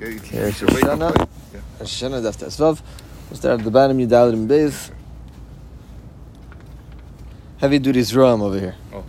Yeah, 0.00 0.08
you- 0.08 0.20
Yeah, 0.32 0.46
you 0.46 0.52
should 0.52 0.70
wait 0.72 0.84
and 0.84 1.00
Shoshana. 1.02 1.14
play. 1.14 1.26
Yeah. 1.54 1.60
Shoshana 1.86 2.22
Daf 2.22 2.36
Tesvav. 2.38 2.80
We'll 3.28 3.36
start 3.38 3.58
at 3.60 3.64
the 3.64 3.70
bottom, 3.70 3.98
Yudalit 3.98 4.32
and 4.32 4.48
Beis. 4.48 4.90
Heavy 7.58 7.78
duty 7.78 8.00
Zroam 8.00 8.40
over 8.42 8.58
here. 8.58 8.74
Oh. 8.94 9.04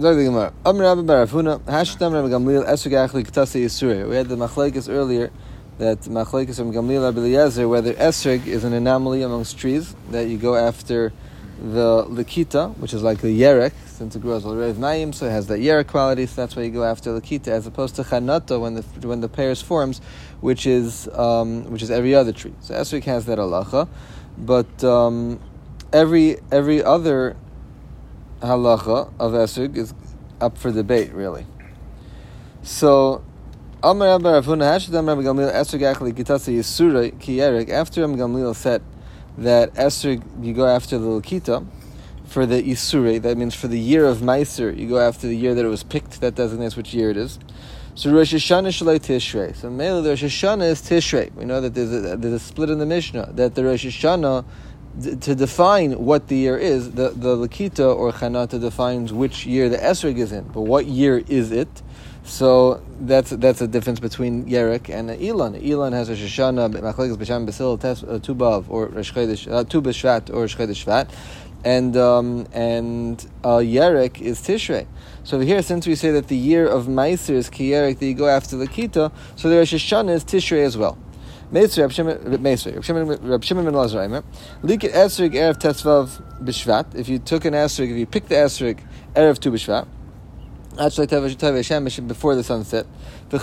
Zog 0.00 0.16
the 0.16 0.24
Gemara. 0.24 0.52
Amr 0.64 0.82
Rabbi 0.82 1.02
Bar 1.02 1.26
Avuna, 1.26 1.60
Hashtam 1.60 2.12
Rabbi 2.14 2.28
Gamliel, 2.28 2.66
Esrog 2.66 3.08
Achli 3.08 3.24
Ketase 3.26 3.62
Yisuri. 3.62 4.08
We 4.08 4.16
had 4.16 4.28
the 4.28 4.36
Machlekes 4.36 4.88
earlier, 4.90 5.30
that 5.78 6.00
Machlekes 6.02 6.56
from 6.56 6.72
Gamliel 6.72 7.02
Rabbi 7.02 7.18
Eliezer, 7.18 7.68
whether 7.68 7.92
Esrog 7.94 8.46
is 8.46 8.64
an 8.64 8.72
anomaly 8.72 9.22
amongst 9.22 9.58
trees, 9.58 9.94
that 10.10 10.28
you 10.28 10.38
go 10.38 10.54
after 10.56 11.12
the 11.60 12.04
Lakita, 12.08 12.74
which 12.78 12.94
is 12.94 13.02
like 13.02 13.18
the 13.20 13.28
Yerek, 13.38 13.72
since 14.02 14.16
it 14.16 14.22
grows 14.22 14.44
already 14.44 14.76
Naim, 14.80 15.12
so 15.12 15.26
it 15.26 15.30
has 15.30 15.46
that 15.46 15.60
Yerek 15.60 15.86
quality, 15.86 16.26
so 16.26 16.42
that's 16.42 16.56
why 16.56 16.64
you 16.64 16.72
go 16.72 16.82
after 16.82 17.10
Lakita, 17.12 17.46
as 17.46 17.68
opposed 17.68 17.94
to 17.94 18.02
Chanata, 18.02 18.60
when 18.60 18.74
the, 18.74 18.82
when 19.06 19.20
the 19.20 19.28
pairs 19.28 19.62
forms, 19.62 20.00
which 20.40 20.66
is, 20.66 21.06
um, 21.12 21.62
which 21.70 21.82
is 21.82 21.90
every 21.92 22.12
other 22.12 22.32
tree. 22.32 22.52
So 22.58 22.74
Esrog 22.74 23.04
has 23.04 23.26
that 23.26 23.38
halacha, 23.38 23.88
but 24.36 24.82
um, 24.82 25.38
every, 25.92 26.38
every 26.50 26.82
other 26.82 27.36
halacha 28.40 29.12
of 29.20 29.32
esrog 29.34 29.76
is 29.76 29.94
up 30.40 30.58
for 30.58 30.72
debate, 30.72 31.12
really. 31.12 31.46
So, 32.64 33.22
Amar 33.84 34.08
Rabbi 34.08 34.32
Rav 34.32 34.46
Huna 34.46 34.64
Hashadam 34.64 35.06
Rabbi 35.06 35.22
Gamliel 35.22 35.54
esrog 35.54 35.94
achli 35.94 36.12
kitasa 36.12 36.52
yisura 36.52 37.16
ki 37.20 37.40
erik. 37.40 37.68
After 37.68 38.00
Rabbi 38.00 38.14
Gamliel 38.14 38.56
said 38.56 38.82
that 39.38 39.72
esrog 39.74 40.44
you 40.44 40.54
go 40.54 40.66
after 40.66 40.98
the 40.98 41.06
lakita 41.06 41.64
for 42.32 42.46
the 42.46 42.62
isure, 42.62 43.20
that 43.20 43.36
means 43.36 43.54
for 43.54 43.68
the 43.68 43.78
year 43.78 44.06
of 44.06 44.18
Meiser, 44.18 44.74
you 44.76 44.88
go 44.88 44.98
after 44.98 45.26
the 45.26 45.36
year 45.36 45.54
that 45.54 45.64
it 45.64 45.68
was 45.68 45.82
picked. 45.82 46.20
That 46.22 46.34
designates 46.34 46.76
which 46.76 46.94
year 46.94 47.10
it 47.10 47.16
is. 47.18 47.38
So 47.94 48.10
Rosh 48.10 48.32
Hashanah 48.32 48.68
Shalai 48.68 48.98
Tishrei. 48.98 49.54
So 49.54 49.68
mainly 49.68 50.00
the 50.00 50.08
Rosh 50.08 50.24
Hashanah 50.24 50.70
is 50.70 50.80
Tishrei. 50.80 51.30
We 51.34 51.44
know 51.44 51.60
that 51.60 51.74
there's 51.74 51.92
a, 51.92 52.16
there's 52.16 52.34
a 52.34 52.38
split 52.38 52.70
in 52.70 52.78
the 52.78 52.86
Mishnah 52.86 53.32
that 53.34 53.54
the 53.54 53.64
Rosh 53.64 53.84
Hashanah 53.84 54.46
to 55.20 55.34
define 55.34 55.92
what 55.92 56.28
the 56.28 56.36
year 56.36 56.56
is, 56.56 56.92
the, 56.92 57.10
the 57.10 57.36
Lakita 57.36 57.94
or 57.96 58.12
Chanata 58.12 58.60
defines 58.60 59.12
which 59.12 59.46
year 59.46 59.68
the 59.68 59.78
Esrog 59.78 60.18
is 60.18 60.32
in. 60.32 60.44
But 60.44 60.62
what 60.62 60.86
year 60.86 61.22
is 61.28 61.50
it? 61.50 61.82
So 62.24 62.82
that's 63.00 63.30
that's 63.30 63.60
a 63.62 63.66
difference 63.66 63.98
between 63.98 64.44
Yerek 64.46 64.88
and 64.90 65.10
Elon. 65.10 65.56
Elon 65.56 65.92
has 65.92 66.08
a 66.08 66.14
Shoshana, 66.14 66.72
Machlekes 66.72 67.16
B'Sham 67.16 67.46
Basil, 67.46 67.72
uh, 67.72 68.18
Tubav 68.20 68.66
or 68.68 68.86
Rosh 68.86 69.12
Chodesh, 69.12 69.50
uh, 69.50 69.64
B'Shvat 69.64 70.30
or 70.30 70.42
Rosh 70.42 70.56
Chodesh 70.56 70.84
Shvat, 70.84 71.10
and 71.64 71.96
um, 71.96 72.46
and 72.52 73.24
uh, 73.44 73.58
Yerek 73.58 74.20
is 74.20 74.40
Tishrei. 74.40 74.86
So 75.24 75.36
over 75.36 75.44
here, 75.44 75.62
since 75.62 75.86
we 75.86 75.94
say 75.94 76.10
that 76.10 76.28
the 76.28 76.36
year 76.36 76.66
of 76.66 76.86
Meiser 76.86 77.30
is 77.30 77.48
Kiyerek, 77.48 77.98
that 77.98 78.06
you 78.06 78.14
go 78.14 78.28
after 78.28 78.56
Lakita, 78.56 79.12
so 79.36 79.48
the 79.48 79.56
Rosh 79.56 79.74
Hashanah 79.74 80.10
is 80.10 80.24
Tishrei 80.24 80.64
as 80.64 80.76
well. 80.76 80.98
Meisri, 81.52 81.82
Rab 81.82 81.92
Shimon, 81.92 82.18
Shimon, 82.82 83.06
ben 83.06 83.76
Liket 84.62 84.92
Erev 84.92 85.58
Tesvav. 85.58 86.94
If 86.94 87.08
you 87.08 87.18
took 87.18 87.44
an 87.44 87.52
Esrig, 87.52 87.90
if 87.90 87.96
you 87.96 88.06
picked 88.06 88.30
the 88.30 88.36
Esrig 88.36 88.80
Erev 89.14 89.38
Tu 89.38 89.50
B'Shvat, 89.52 89.86
Actually, 90.78 91.06
before 91.06 92.34
the 92.34 92.42
sunset. 92.42 92.86
And 93.32 93.40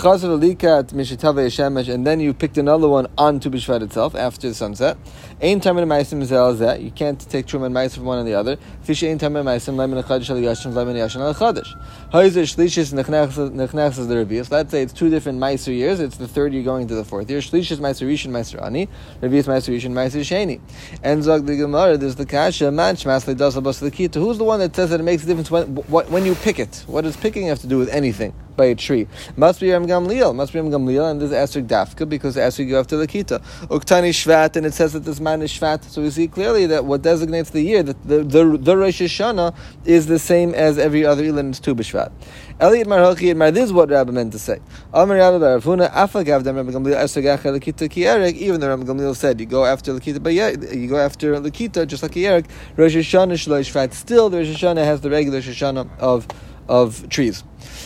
then 2.05 2.19
you 2.19 2.33
picked 2.33 2.57
another 2.57 2.87
one 2.87 3.07
on 3.17 3.39
Tu 3.39 3.49
B'Shvat 3.49 3.81
itself 3.81 4.13
after 4.13 4.49
the 4.49 4.53
sunset. 4.53 4.97
Ain 5.41 5.59
Tamin 5.59 5.85
Maisim. 5.85 6.81
You 6.81 6.91
can't 6.91 7.19
take 7.29 7.47
Truma 7.47 7.65
and 7.67 7.75
Maisim 7.75 7.95
from 7.95 8.05
one 8.05 8.19
or 8.19 8.23
the 8.23 8.33
other. 8.35 8.57
Fish 8.81 9.01
Ain 9.03 9.17
Tamin 9.17 9.43
Maisim 9.43 9.75
Lemon 9.75 10.03
Chadash 10.03 10.29
Al 10.29 10.37
Yashin 10.37 10.73
Lemon 10.73 10.95
Yashin 10.95 11.21
Al 11.21 11.33
Chadash. 11.33 11.75
Haizer 12.11 12.43
Shlishis 12.43 12.93
Nechnechs 12.93 13.97
is 13.97 14.07
the 14.07 14.15
Revius. 14.15 14.51
Let's 14.51 14.71
say 14.71 14.81
it's 14.83 14.93
two 14.93 15.09
different 15.09 15.39
Maiser 15.39 15.75
years. 15.75 15.99
It's 15.99 16.17
the 16.17 16.27
third 16.27 16.53
year 16.53 16.63
going 16.63 16.87
to 16.87 16.95
the 16.95 17.05
fourth 17.05 17.29
year. 17.29 17.39
Shlishis 17.39 17.77
Maiser 17.77 18.07
Rishon 18.07 18.31
Maiser 18.31 18.61
Ani. 18.63 18.87
Revius 19.21 19.45
Maiser 19.45 19.71
Rishon. 19.73 20.59
And 21.03 21.23
Zog 21.23 21.45
the 21.45 21.55
Gemara. 21.57 21.97
There's 21.97 22.15
the 22.15 22.25
Kasha 22.25 22.71
Man 22.71 22.95
Shmasli 22.95 23.35
Dasal 23.35 23.63
Bas 23.63 23.79
the 23.79 23.89
Kita. 23.89 24.15
Who's 24.15 24.37
the 24.37 24.43
one 24.43 24.59
that 24.59 24.75
says 24.75 24.89
that 24.91 24.99
it 24.99 25.03
makes 25.03 25.23
a 25.23 25.25
difference 25.25 25.49
when 25.49 25.75
when 25.75 26.25
you 26.25 26.35
pick 26.35 26.59
it? 26.59 26.83
What 26.85 27.01
does 27.05 27.17
picking 27.21 27.47
have 27.47 27.59
to 27.59 27.67
do 27.67 27.77
with 27.77 27.89
anything? 27.89 28.33
by 28.59 28.65
a 28.65 28.75
tree. 28.75 29.07
Must 29.37 29.61
be 29.61 29.71
Ram 29.71 29.87
Gamliel. 29.87 30.35
Must 30.35 30.51
be 30.51 30.59
Ram 30.59 30.69
Gamliel, 30.69 31.09
and 31.09 31.21
this 31.21 31.31
is 31.31 31.35
Esrik 31.35 31.67
Dafka 31.67 32.07
because 32.07 32.35
Esrik 32.35 32.69
have 32.75 32.87
to 32.87 32.97
the 32.97 33.07
Kita. 33.07 33.39
Uktani 33.67 34.09
Shvat, 34.09 34.57
and 34.57 34.65
it 34.65 34.73
says 34.73 34.91
that 34.91 35.05
this 35.05 35.21
man 35.21 35.41
is 35.41 35.49
Shvat. 35.49 35.85
So 35.85 36.01
we 36.01 36.09
see 36.09 36.27
clearly 36.27 36.65
that 36.65 36.83
what 36.83 37.01
designates 37.01 37.51
the 37.51 37.61
year, 37.61 37.81
that 37.83 38.05
the, 38.05 38.21
the, 38.21 38.57
the 38.57 38.75
Rosh 38.75 39.01
Hashanah 39.01 39.55
is 39.85 40.07
the 40.07 40.19
same 40.19 40.53
as 40.53 40.77
every 40.77 41.05
other 41.05 41.23
Ilan, 41.23 41.49
it's 41.51 41.61
Tu 41.61 41.73
B'Shvat. 41.73 42.11
Elliot 42.59 42.87
Marhochi 42.87 43.29
and 43.29 43.39
Mar, 43.39 43.51
this 43.51 43.63
is 43.63 43.71
what 43.71 43.89
Rabbi 43.89 44.11
meant 44.11 44.33
to 44.33 44.39
say. 44.39 44.59
Amar 44.93 45.15
Rabbi 45.15 45.37
Baravuna, 45.37 45.89
Afagav 45.91 46.43
Dam 46.43 46.57
Rabbi 46.57 46.71
Gamliel, 46.71 46.97
Esrik 46.97 47.37
Acha 47.37 47.57
Lakita 47.57 47.87
Kierek, 47.87 48.33
even 48.33 48.59
though 48.59 48.67
Rabbi 48.67 48.83
Gamliel 48.83 49.15
said 49.15 49.39
you 49.39 49.45
go 49.45 49.63
after 49.63 49.93
Lakita, 49.93 50.21
but 50.21 50.33
yeah, 50.33 50.49
you 50.49 50.89
go 50.89 50.97
after 50.97 51.39
Lakita, 51.39 51.87
just 51.87 52.03
like 52.03 52.11
Kierek, 52.11 52.45
Rosh 52.75 52.97
Hashanah 52.97 53.35
Shlosh 53.35 53.71
Shvat. 53.71 53.93
Still, 53.93 54.29
the 54.29 54.39
Rosh 54.39 54.47
Hashanah 54.47 54.83
has 54.83 54.99
the 54.99 55.09
regular 55.09 55.39
Rosh 55.39 55.89
of, 55.99 56.27
of 56.69 57.09
trees. 57.09 57.43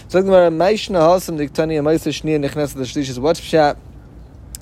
So 0.09 0.21
what's 0.21 0.35
pshat 3.41 3.77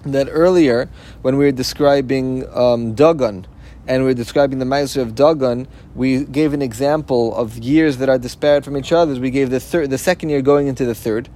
that 0.06 0.28
earlier 0.32 0.90
when 1.22 1.38
we 1.38 1.46
were 1.46 1.52
describing 1.52 2.48
um, 2.56 2.94
Dagon 2.94 3.46
and 3.88 4.04
we 4.04 4.12
are 4.12 4.16
describing 4.16 4.60
the 4.60 4.66
Meiser 4.66 5.02
of 5.02 5.16
Dagon, 5.16 5.68
we 5.96 6.24
gave 6.24 6.54
an 6.54 6.62
example 6.62 7.36
of 7.36 7.58
years 7.58 7.98
that 7.98 8.10
are 8.10 8.20
disparate 8.20 8.64
from 8.64 8.78
each 8.78 8.92
other. 8.92 9.20
We 9.20 9.32
gave 9.32 9.50
the 9.50 9.60
third, 9.60 9.90
the 9.90 9.98
second 9.98 10.30
year 10.30 10.42
going 10.42 10.68
into 10.68 10.86
the 10.86 10.96
third. 10.96 11.28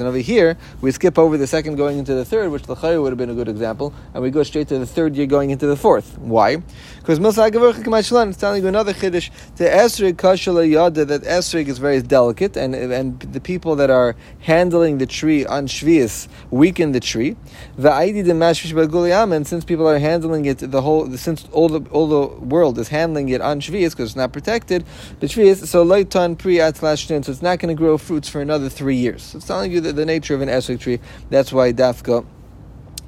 And 0.00 0.08
over 0.08 0.18
here, 0.18 0.56
we 0.80 0.90
skip 0.92 1.18
over 1.18 1.36
the 1.36 1.46
second 1.46 1.76
going 1.76 1.98
into 1.98 2.14
the 2.14 2.24
third, 2.24 2.50
which 2.50 2.62
the 2.62 2.74
would 2.74 3.10
have 3.10 3.18
been 3.18 3.28
a 3.28 3.34
good 3.34 3.48
example, 3.48 3.92
and 4.14 4.22
we 4.22 4.30
go 4.30 4.42
straight 4.42 4.68
to 4.68 4.78
the 4.78 4.86
third 4.86 5.14
year 5.14 5.26
going 5.26 5.50
into 5.50 5.66
the 5.66 5.76
fourth. 5.76 6.16
Why? 6.16 6.56
Because 6.56 7.18
it's 7.18 8.38
telling 8.38 8.62
you 8.62 8.68
another 8.68 8.94
chiddush 8.94 9.30
to 9.56 9.64
Esrig 9.64 10.14
Kashal 10.14 10.66
Yada 10.70 11.04
that 11.04 11.22
Esrig 11.22 11.68
is 11.68 11.76
very 11.76 12.00
delicate, 12.00 12.56
and 12.56 12.74
and 12.74 13.20
the 13.20 13.40
people 13.40 13.76
that 13.76 13.90
are 13.90 14.16
handling 14.40 14.96
the 14.96 15.06
tree 15.06 15.44
on 15.44 15.66
Shvius 15.66 16.28
weaken 16.50 16.92
the 16.92 17.00
tree. 17.00 17.36
The 17.76 17.92
And 17.92 19.46
since 19.46 19.64
people 19.66 19.86
are 19.86 19.98
handling 19.98 20.46
it, 20.46 20.58
the 20.58 20.80
whole 20.80 21.14
since 21.16 21.46
all 21.52 21.68
the 21.68 21.82
all 21.90 22.08
the 22.08 22.26
world 22.42 22.78
is 22.78 22.88
handling 22.88 23.28
it 23.28 23.42
on 23.42 23.60
Shvius 23.60 23.90
because 23.90 24.10
it's 24.10 24.16
not 24.16 24.32
protected, 24.32 24.86
the 25.20 25.26
Shvius 25.26 25.66
so 25.66 25.84
Leitan 25.84 26.38
Pri 26.38 26.69
Atlashin, 26.72 27.24
so 27.24 27.32
it's 27.32 27.42
not 27.42 27.58
going 27.58 27.74
to 27.74 27.78
grow 27.78 27.98
fruits 27.98 28.28
for 28.28 28.40
another 28.40 28.68
three 28.68 28.96
years. 28.96 29.22
So 29.22 29.38
it's 29.38 29.46
telling 29.46 29.72
you 29.72 29.80
the, 29.80 29.92
the 29.92 30.06
nature 30.06 30.34
of 30.34 30.40
an 30.40 30.48
Esrig 30.48 30.80
tree. 30.80 31.00
That's 31.30 31.52
why 31.52 31.72
Dafka 31.72 32.26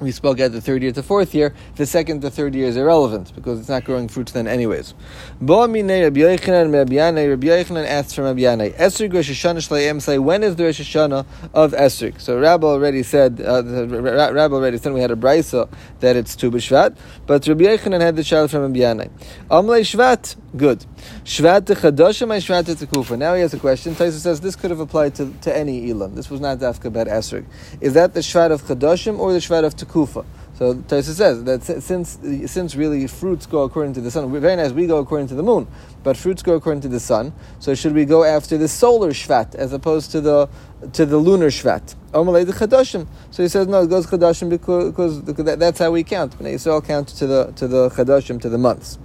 we 0.03 0.11
spoke 0.11 0.39
at 0.39 0.51
the 0.51 0.61
third 0.61 0.83
year 0.83 0.91
to 0.91 1.01
fourth 1.01 1.33
year. 1.33 1.55
The 1.75 1.85
second 1.85 2.21
to 2.21 2.29
third 2.29 2.53
year 2.55 2.67
is 2.67 2.77
irrelevant 2.77 3.33
because 3.33 3.59
it's 3.59 3.69
not 3.69 3.83
growing 3.85 4.07
fruits 4.07 4.31
then, 4.33 4.47
anyways. 4.47 4.93
Asks 4.93 5.65
from 5.73 5.73
Rabbi 5.85 6.93
Yanai, 6.93 8.73
Esrig 8.75 9.13
Rosh 9.13 9.31
Hashanah 9.31 10.01
say 10.01 10.19
when 10.19 10.43
is 10.43 10.55
the 10.55 10.65
Rosh 10.65 10.81
Hashanah 10.81 11.25
of 11.53 11.71
Esrig? 11.71 12.19
So 12.19 12.39
Rabbi 12.39 12.67
already 12.67 13.03
said, 13.03 13.41
uh, 13.41 13.63
Rabbi 13.63 14.55
already 14.55 14.77
said 14.77 14.93
we 14.93 14.99
had 14.99 15.11
a 15.11 15.15
brisa 15.15 15.69
that 16.01 16.15
it's 16.15 16.35
Tu 16.35 16.51
B'Shvat, 16.51 16.97
but 17.25 17.47
Rabbi 17.47 17.63
Yochanan 17.63 18.01
had 18.01 18.15
the 18.15 18.23
child 18.23 18.51
from 18.51 18.61
Rabbi 18.61 18.79
Yanai. 18.79 19.09
Amlei 19.49 19.81
Shvat, 19.81 20.35
good. 20.55 20.85
Shvat 21.23 21.61
Chadashim, 21.61 22.31
I 22.31 22.37
Shvat 22.37 22.77
to 22.77 22.87
Kufa. 22.87 23.17
Now 23.17 23.33
he 23.35 23.41
has 23.41 23.53
a 23.53 23.59
question. 23.59 23.95
Taisa 23.95 24.19
says 24.19 24.41
this 24.41 24.55
could 24.55 24.69
have 24.71 24.79
applied 24.79 25.15
to, 25.15 25.33
to 25.41 25.55
any 25.55 25.89
Elam. 25.89 26.15
This 26.15 26.29
was 26.29 26.39
not 26.39 26.59
Dafka 26.59 26.85
about 26.85 27.07
Esrig. 27.07 27.45
Is 27.81 27.93
that 27.93 28.13
the 28.13 28.19
Shvat 28.21 28.51
of 28.51 28.61
Chadashim 28.63 29.19
or 29.19 29.33
the 29.33 29.39
Shvat 29.39 29.63
of 29.63 29.75
Tekufa? 29.75 30.25
So 30.55 30.75
Taisa 30.75 31.13
says 31.13 31.43
that 31.45 31.63
since 31.63 32.19
since 32.51 32.75
really 32.75 33.07
fruits 33.07 33.45
go 33.47 33.63
according 33.63 33.93
to 33.93 34.01
the 34.01 34.11
sun, 34.11 34.31
very 34.39 34.55
nice. 34.55 34.71
We 34.71 34.85
go 34.85 34.97
according 34.99 35.27
to 35.29 35.35
the 35.35 35.43
moon, 35.43 35.67
but 36.03 36.15
fruits 36.15 36.43
go 36.43 36.53
according 36.53 36.81
to 36.81 36.87
the 36.87 36.99
sun. 36.99 37.33
So 37.59 37.73
should 37.73 37.93
we 37.93 38.05
go 38.05 38.23
after 38.23 38.57
the 38.57 38.67
solar 38.67 39.11
shvat 39.11 39.55
as 39.55 39.73
opposed 39.73 40.11
to 40.11 40.21
the 40.21 40.49
to 40.93 41.05
the 41.05 41.17
lunar 41.17 41.47
shvat? 41.47 41.95
Omalei 42.13 42.45
the 42.45 42.53
chadashim. 42.53 43.07
So 43.31 43.43
he 43.43 43.49
says 43.49 43.67
no, 43.67 43.83
it 43.83 43.89
goes 43.89 44.07
chadashim 44.07 44.49
because, 44.49 45.19
because 45.21 45.57
that's 45.57 45.79
how 45.79 45.91
we 45.91 46.03
count. 46.03 46.39
When 46.39 46.51
Yisrael 46.53 46.85
count 46.85 47.09
to 47.09 47.27
the 47.27 47.53
to 47.55 47.67
the 47.67 47.89
chadashim 47.89 48.41
to 48.41 48.49
the 48.49 48.57
months. 48.57 48.97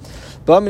So 0.48 0.60
they, 0.60 0.64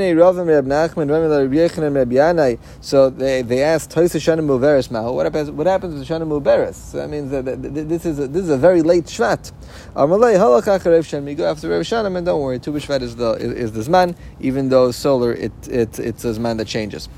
they 3.43 3.62
asked 3.62 3.90
Shana 3.93 4.40
Muveris 4.40 4.90
Mahu, 4.90 5.12
what 5.12 5.25
happens 5.26 5.52
what 5.52 5.69
happens 5.69 5.94
with 5.94 6.08
Shana 6.08 6.26
Muveris? 6.26 6.75
So 6.75 6.96
that 6.96 7.08
means 7.08 7.31
that 7.31 7.44
this 7.88 8.05
is 8.05 8.19
a, 8.19 8.26
this 8.26 8.43
is 8.43 8.50
a 8.50 8.56
very 8.56 8.82
late 8.82 9.05
Shvat. 9.05 9.52
You 9.94 11.35
go 11.37 11.49
after 11.49 11.69
Rev 11.69 11.85
Shanim 11.85 12.17
and 12.17 12.26
don't 12.26 12.40
worry, 12.40 12.58
Tu 12.58 12.73
B'Shvat 12.73 13.02
is 13.02 13.14
the 13.14 13.35
is, 13.35 13.52
is 13.52 13.70
the 13.70 13.82
Zman, 13.82 14.17
even 14.40 14.69
though 14.69 14.90
solar 14.90 15.32
it, 15.32 15.52
it 15.69 15.96
it's 16.00 16.25
a 16.25 16.32
Zman 16.32 16.56
that 16.58 16.67
changes. 16.67 17.08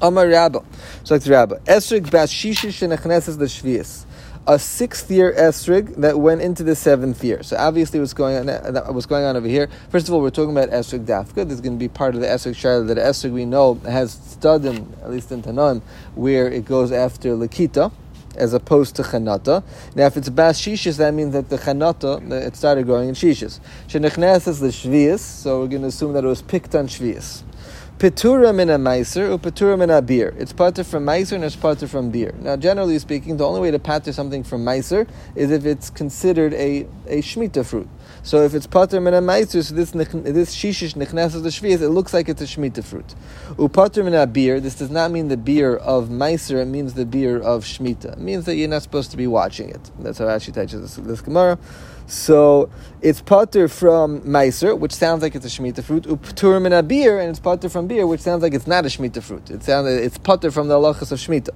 Amar 0.00 0.28
Rabba. 0.28 0.62
So 1.02 1.16
it's 1.16 1.26
Rabba. 1.26 1.56
Esrig 1.64 2.12
Bas 2.12 2.32
Shishish 2.32 2.86
Nechneses 2.86 3.38
the 3.38 3.46
Shvius 3.46 4.05
a 4.46 4.58
sixth 4.58 5.10
year 5.10 5.34
esrig 5.36 5.96
that 5.96 6.18
went 6.18 6.40
into 6.40 6.62
the 6.62 6.76
seventh 6.76 7.22
year. 7.24 7.42
So 7.42 7.56
obviously, 7.56 7.98
what's 7.98 8.12
going 8.12 8.36
on? 8.36 8.48
Uh, 8.48 8.86
what's 8.92 9.06
going 9.06 9.24
on 9.24 9.36
over 9.36 9.48
here? 9.48 9.68
First 9.90 10.08
of 10.08 10.14
all, 10.14 10.20
we're 10.20 10.30
talking 10.30 10.56
about 10.56 10.70
esrig 10.70 11.04
dafka. 11.04 11.44
This 11.44 11.54
is 11.54 11.60
going 11.60 11.74
to 11.74 11.78
be 11.78 11.88
part 11.88 12.14
of 12.14 12.20
the 12.20 12.26
esrig 12.28 12.54
shayla 12.54 12.86
that 12.88 12.96
esrig 12.96 13.32
we 13.32 13.44
know 13.44 13.74
has 13.84 14.16
studim 14.16 14.92
at 15.02 15.10
least 15.10 15.32
in 15.32 15.42
Tanaim, 15.42 15.82
where 16.14 16.48
it 16.48 16.64
goes 16.64 16.92
after 16.92 17.30
lakita. 17.30 17.92
as 18.36 18.52
opposed 18.52 18.96
to 18.96 19.02
chanata. 19.02 19.62
Now, 19.94 20.06
if 20.06 20.16
it's 20.16 20.28
bas 20.28 20.60
shishis, 20.60 20.98
that 20.98 21.14
means 21.14 21.32
that 21.32 21.48
the 21.48 21.56
chanata 21.56 22.30
it 22.30 22.56
started 22.56 22.86
growing 22.86 23.08
in 23.08 23.14
shishis. 23.14 23.60
Shenichnas 23.88 24.46
is 24.46 24.60
the 24.60 24.68
shvius, 24.68 25.20
so 25.20 25.60
we're 25.60 25.68
going 25.68 25.82
to 25.82 25.88
assume 25.88 26.12
that 26.12 26.24
it 26.24 26.28
was 26.28 26.42
picked 26.42 26.74
on 26.74 26.86
shvius. 26.86 27.42
Petura 27.98 28.54
min 28.54 28.68
a 28.68 28.78
meiser 28.78 29.30
or 29.32 29.38
petura 29.38 29.74
min 29.78 29.88
a 29.88 30.02
beer. 30.02 30.34
It's 30.36 30.52
pater 30.52 30.84
from 30.84 31.06
meiser 31.06 31.32
and 31.32 31.44
it's 31.44 31.56
pater 31.56 31.88
from 31.88 32.10
beer. 32.10 32.34
Now, 32.40 32.54
generally 32.54 32.98
speaking, 32.98 33.38
the 33.38 33.46
only 33.46 33.62
way 33.62 33.70
to 33.70 33.78
pater 33.78 34.12
something 34.12 34.44
from 34.44 34.66
meiser 34.66 35.08
is 35.34 35.50
if 35.50 35.64
it's 35.64 35.88
considered 35.88 36.52
a, 36.52 36.86
a 37.06 37.22
shmita 37.22 37.64
fruit. 37.64 37.88
So 38.22 38.42
if 38.42 38.52
it's 38.52 38.66
pater 38.66 39.00
min 39.00 39.14
a 39.14 39.22
meiser, 39.22 39.64
so 39.64 39.74
this 39.74 39.92
this 39.92 40.54
shishish 40.54 40.94
nechnesses 40.94 41.42
the 41.42 41.48
shvias, 41.48 41.80
it 41.80 41.88
looks 41.88 42.12
like 42.12 42.28
it's 42.28 42.42
a 42.42 42.44
shmita 42.44 42.84
fruit. 42.84 43.14
U 43.58 43.66
pater 43.66 44.04
min 44.04 44.12
a 44.12 44.26
beer. 44.26 44.60
This 44.60 44.74
does 44.74 44.90
not 44.90 45.10
mean 45.10 45.28
the 45.28 45.38
beer 45.38 45.74
of 45.76 46.10
meiser. 46.10 46.60
It 46.60 46.66
means 46.66 46.92
the 46.92 47.06
beer 47.06 47.40
of 47.40 47.64
shmita. 47.64 48.12
It 48.12 48.18
means 48.18 48.44
that 48.44 48.56
you're 48.56 48.68
not 48.68 48.82
supposed 48.82 49.10
to 49.12 49.16
be 49.16 49.26
watching 49.26 49.70
it. 49.70 49.90
That's 50.00 50.18
how 50.18 50.26
Rashi 50.26 50.52
teaches 50.52 50.82
this, 50.82 50.96
this 50.96 51.22
gemara. 51.22 51.58
So 52.06 52.70
it's 53.02 53.20
pater 53.20 53.68
from 53.68 54.20
meiser, 54.20 54.78
which 54.78 54.92
sounds 54.92 55.22
like 55.22 55.34
it's 55.34 55.46
a 55.46 55.48
shmita 55.48 55.82
fruit. 55.82 56.04
Upturim 56.04 56.66
in 56.66 56.72
a 56.72 56.82
beer, 56.82 57.18
and 57.18 57.30
it's 57.30 57.40
pater 57.40 57.68
from 57.68 57.88
beer, 57.88 58.06
which 58.06 58.20
sounds 58.20 58.42
like 58.42 58.54
it's 58.54 58.66
not 58.66 58.84
a 58.86 58.88
shmita 58.88 59.22
fruit. 59.22 59.50
It 59.50 59.64
sounds 59.64 59.88
it's 59.88 60.18
pater 60.18 60.50
from 60.50 60.68
the 60.68 60.74
halachas 60.74 61.10
of 61.12 61.18
shmita. 61.18 61.50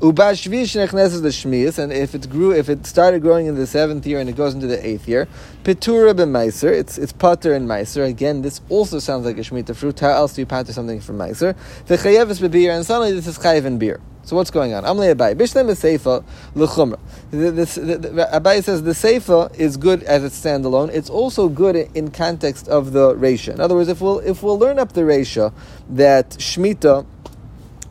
Ubashvish 0.00 0.74
nechneses 0.74 1.22
the 1.22 1.28
shmias, 1.28 1.78
and 1.78 1.92
if 1.92 2.14
it 2.14 2.28
grew, 2.28 2.52
if 2.52 2.68
it 2.68 2.86
started 2.86 3.22
growing 3.22 3.46
in 3.46 3.54
the 3.54 3.66
seventh 3.66 4.04
year 4.04 4.18
and 4.18 4.28
it 4.28 4.34
goes 4.34 4.52
into 4.52 4.66
the 4.66 4.84
eighth 4.84 5.06
year, 5.06 5.28
pitura 5.62 6.12
b'meiser, 6.12 6.72
it's 6.72 6.98
it's 6.98 7.12
pater 7.12 7.54
and 7.54 7.68
meiser. 7.68 8.04
Again, 8.08 8.42
this 8.42 8.60
also 8.68 8.98
sounds 8.98 9.26
like 9.26 9.38
a 9.38 9.42
shmita 9.42 9.76
fruit. 9.76 10.00
How 10.00 10.10
else 10.10 10.34
do 10.34 10.42
you 10.42 10.46
pater 10.46 10.72
something 10.72 11.00
from 11.00 11.18
meiser? 11.18 11.56
The 11.86 11.96
chayevis 11.96 12.50
beer, 12.50 12.72
and 12.72 12.84
suddenly 12.84 13.12
this 13.12 13.26
is 13.26 13.38
chayev 13.38 13.64
and 13.64 13.78
beer. 13.78 14.00
So 14.24 14.36
what's 14.36 14.50
going 14.50 14.72
on? 14.72 14.84
Amle 14.84 15.14
Abai. 15.14 15.34
Bishlem 15.34 15.68
is 15.68 15.82
Seifa 15.82 16.24
l'chumra. 16.54 16.98
Abai 17.32 18.62
says 18.62 18.82
the 18.82 18.92
Seifa 18.92 19.54
is 19.58 19.76
good 19.76 20.02
as 20.04 20.22
it's 20.22 20.40
standalone. 20.40 20.90
It's 20.90 21.10
also 21.10 21.48
good 21.48 21.74
in 21.76 22.10
context 22.10 22.68
of 22.68 22.92
the 22.92 23.14
Resha. 23.14 23.54
In 23.54 23.60
other 23.60 23.74
words, 23.74 23.88
if 23.88 24.00
we'll 24.00 24.20
if 24.20 24.42
we'll 24.42 24.58
learn 24.58 24.78
up 24.78 24.92
the 24.92 25.00
Resha 25.00 25.52
that 25.90 26.30
Shemitah 26.30 27.04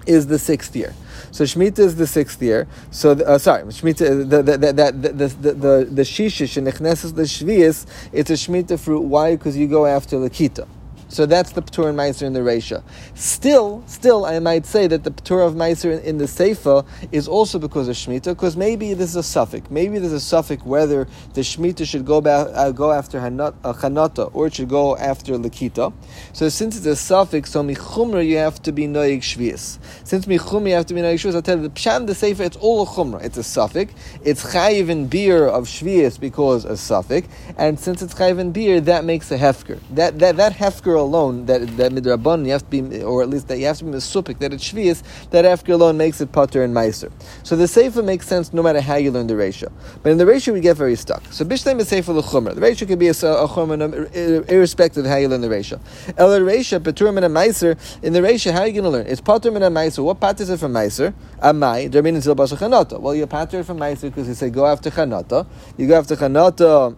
is 0.07 0.27
the 0.27 0.39
sixth 0.39 0.75
year. 0.75 0.93
So 1.31 1.43
Shemitah 1.43 1.79
is 1.79 1.95
the 1.97 2.07
sixth 2.07 2.41
year. 2.41 2.67
So 2.91 3.11
uh, 3.11 3.37
sorry, 3.37 3.63
Shemitah 3.63 4.29
the 4.29 4.41
the 4.41 4.57
the 4.57 4.73
the 4.73 4.91
the 4.91 5.27
the, 5.27 5.53
the, 5.53 5.87
the 5.91 6.01
shishish 6.01 6.55
and 6.55 6.65
the 6.65 6.71
shvius. 6.71 7.85
It's 8.13 8.29
a 8.29 8.33
Shemitah 8.33 8.79
fruit. 8.79 9.01
Why? 9.01 9.35
Because 9.35 9.57
you 9.57 9.67
go 9.67 9.85
after 9.85 10.15
Lakita. 10.15 10.67
So 11.11 11.25
that's 11.25 11.51
the 11.51 11.61
Ptur 11.61 11.89
and 11.89 11.97
Meiser 11.97 12.21
in 12.23 12.31
the 12.31 12.39
Reisha. 12.39 12.81
Still, 13.15 13.83
still, 13.85 14.23
I 14.23 14.39
might 14.39 14.65
say 14.65 14.87
that 14.87 15.03
the 15.03 15.11
Ptur 15.11 15.45
of 15.45 15.55
Meiser 15.55 15.99
in, 15.99 15.99
in, 16.05 16.17
the 16.17 16.25
Seifa 16.25 16.87
is 17.11 17.27
also 17.27 17.59
because 17.59 17.89
of 17.89 17.97
Shemitah, 17.97 18.33
because 18.33 18.55
maybe 18.55 18.93
this 18.93 19.09
is 19.09 19.17
a 19.17 19.23
suffix. 19.23 19.69
Maybe 19.69 19.99
there's 19.99 20.13
a 20.13 20.21
suffix 20.21 20.63
whether 20.63 21.09
the 21.33 21.41
Shemitah 21.41 21.85
should 21.85 22.05
go, 22.05 22.21
back, 22.21 22.47
uh, 22.53 22.71
go 22.71 22.93
after 22.93 23.19
Hanata, 23.19 23.53
uh, 23.65 23.73
Chanata 23.73 24.33
or 24.33 24.47
it 24.47 24.55
should 24.55 24.69
go 24.69 24.95
after 24.95 25.33
Lakita. 25.33 25.91
So 26.31 26.47
since 26.47 26.77
it's 26.77 26.85
a 26.85 26.95
suffix, 26.95 27.51
so 27.51 27.61
Michumra 27.61 28.25
you 28.25 28.37
have 28.37 28.61
to 28.61 28.71
be 28.71 28.85
Noig 28.87 29.19
Shvius. 29.19 29.79
Since 30.07 30.27
Michumra 30.27 30.69
you 30.69 30.75
have 30.75 30.85
to 30.85 30.93
be 30.93 31.01
Noig 31.01 31.15
Shvius, 31.15 31.35
I'll 31.35 31.41
tell 31.41 31.57
you, 31.57 31.63
the 31.63 31.71
Pshan, 31.71 32.07
the 32.07 32.13
Seifa, 32.13 32.39
it's 32.39 32.57
all 32.57 32.83
a 32.83 32.85
Chumra. 32.85 33.21
It's 33.21 33.37
a 33.37 33.43
suffix. 33.43 33.93
It's 34.23 34.45
Chayiv 34.53 34.87
in 34.87 35.07
beer 35.07 35.45
of 35.45 35.65
Shvius 35.65 36.17
because 36.17 36.63
a 36.63 36.77
suffix. 36.77 37.27
And 37.57 37.77
since 37.77 38.01
it's 38.01 38.13
Chayiv 38.13 38.39
in 38.39 38.53
beer, 38.53 38.79
that 38.79 39.03
makes 39.03 39.29
a 39.31 39.37
Hefker. 39.37 39.77
That, 39.89 40.19
that, 40.19 40.37
that 40.37 40.53
Hefker 40.53 41.00
alone, 41.01 41.45
that 41.45 41.61
that 41.77 41.91
midrabon 41.91 42.45
you 42.45 42.51
have 42.51 42.69
to 42.69 42.81
be, 42.81 43.03
or 43.03 43.21
at 43.21 43.29
least 43.29 43.47
that 43.47 43.57
you 43.59 43.65
have 43.65 43.77
to 43.77 43.85
be 43.85 43.91
misupik, 43.91 44.39
that 44.39 44.53
it's 44.53 44.71
shvius, 44.71 45.03
that 45.31 45.45
after 45.45 45.73
alone 45.73 45.97
makes 45.97 46.21
it 46.21 46.31
potter 46.31 46.63
and 46.63 46.75
meiser. 46.75 47.11
So 47.43 47.55
the 47.55 47.67
sefer 47.67 48.01
makes 48.01 48.27
sense 48.27 48.53
no 48.53 48.63
matter 48.63 48.81
how 48.81 48.95
you 48.95 49.11
learn 49.11 49.27
the 49.27 49.33
reisha. 49.33 49.71
But 50.03 50.11
in 50.11 50.17
the 50.17 50.25
reisha 50.25 50.53
we 50.53 50.61
get 50.61 50.77
very 50.77 50.95
stuck. 50.95 51.23
So 51.31 51.45
bishlem 51.45 51.79
is 51.79 51.87
sefer 51.87 52.13
l'chumra. 52.13 52.55
The 52.55 52.61
reisha 52.61 52.87
can 52.87 52.99
be 52.99 53.07
a, 53.07 53.11
a 53.11 53.47
chumra 53.47 54.49
irrespective 54.49 55.05
of 55.05 55.11
how 55.11 55.17
you 55.17 55.27
learn 55.27 55.41
the 55.41 55.47
reisha. 55.47 55.79
El 56.17 56.33
er 56.33 56.41
reisha 56.41 56.79
peturim 56.79 57.17
and 57.17 57.25
a 57.25 57.29
meiser. 57.29 57.77
In 58.03 58.13
the 58.13 58.19
reisha, 58.19 58.51
how 58.51 58.61
are 58.61 58.67
you 58.67 58.73
going 58.73 58.83
to 58.83 58.89
learn? 58.89 59.07
It's 59.07 59.21
potter 59.21 59.49
and 59.49 59.63
a 59.63 59.69
meiser. 59.69 60.03
What 60.03 60.19
pater 60.19 60.43
is 60.43 60.49
it 60.49 60.59
from 60.59 60.73
meiser? 60.73 61.13
Amai. 61.39 61.89
Dermin 61.89 62.19
zil 62.21 62.35
chanata. 62.35 62.99
Well, 62.99 63.15
you're 63.15 63.27
pater 63.27 63.63
from 63.63 63.79
meiser 63.79 64.03
because 64.03 64.27
you 64.27 64.33
say 64.33 64.49
go 64.49 64.65
after 64.65 64.89
chanata. 64.89 65.47
You 65.77 65.87
go 65.87 65.97
after 65.97 66.15
chanata. 66.15 66.95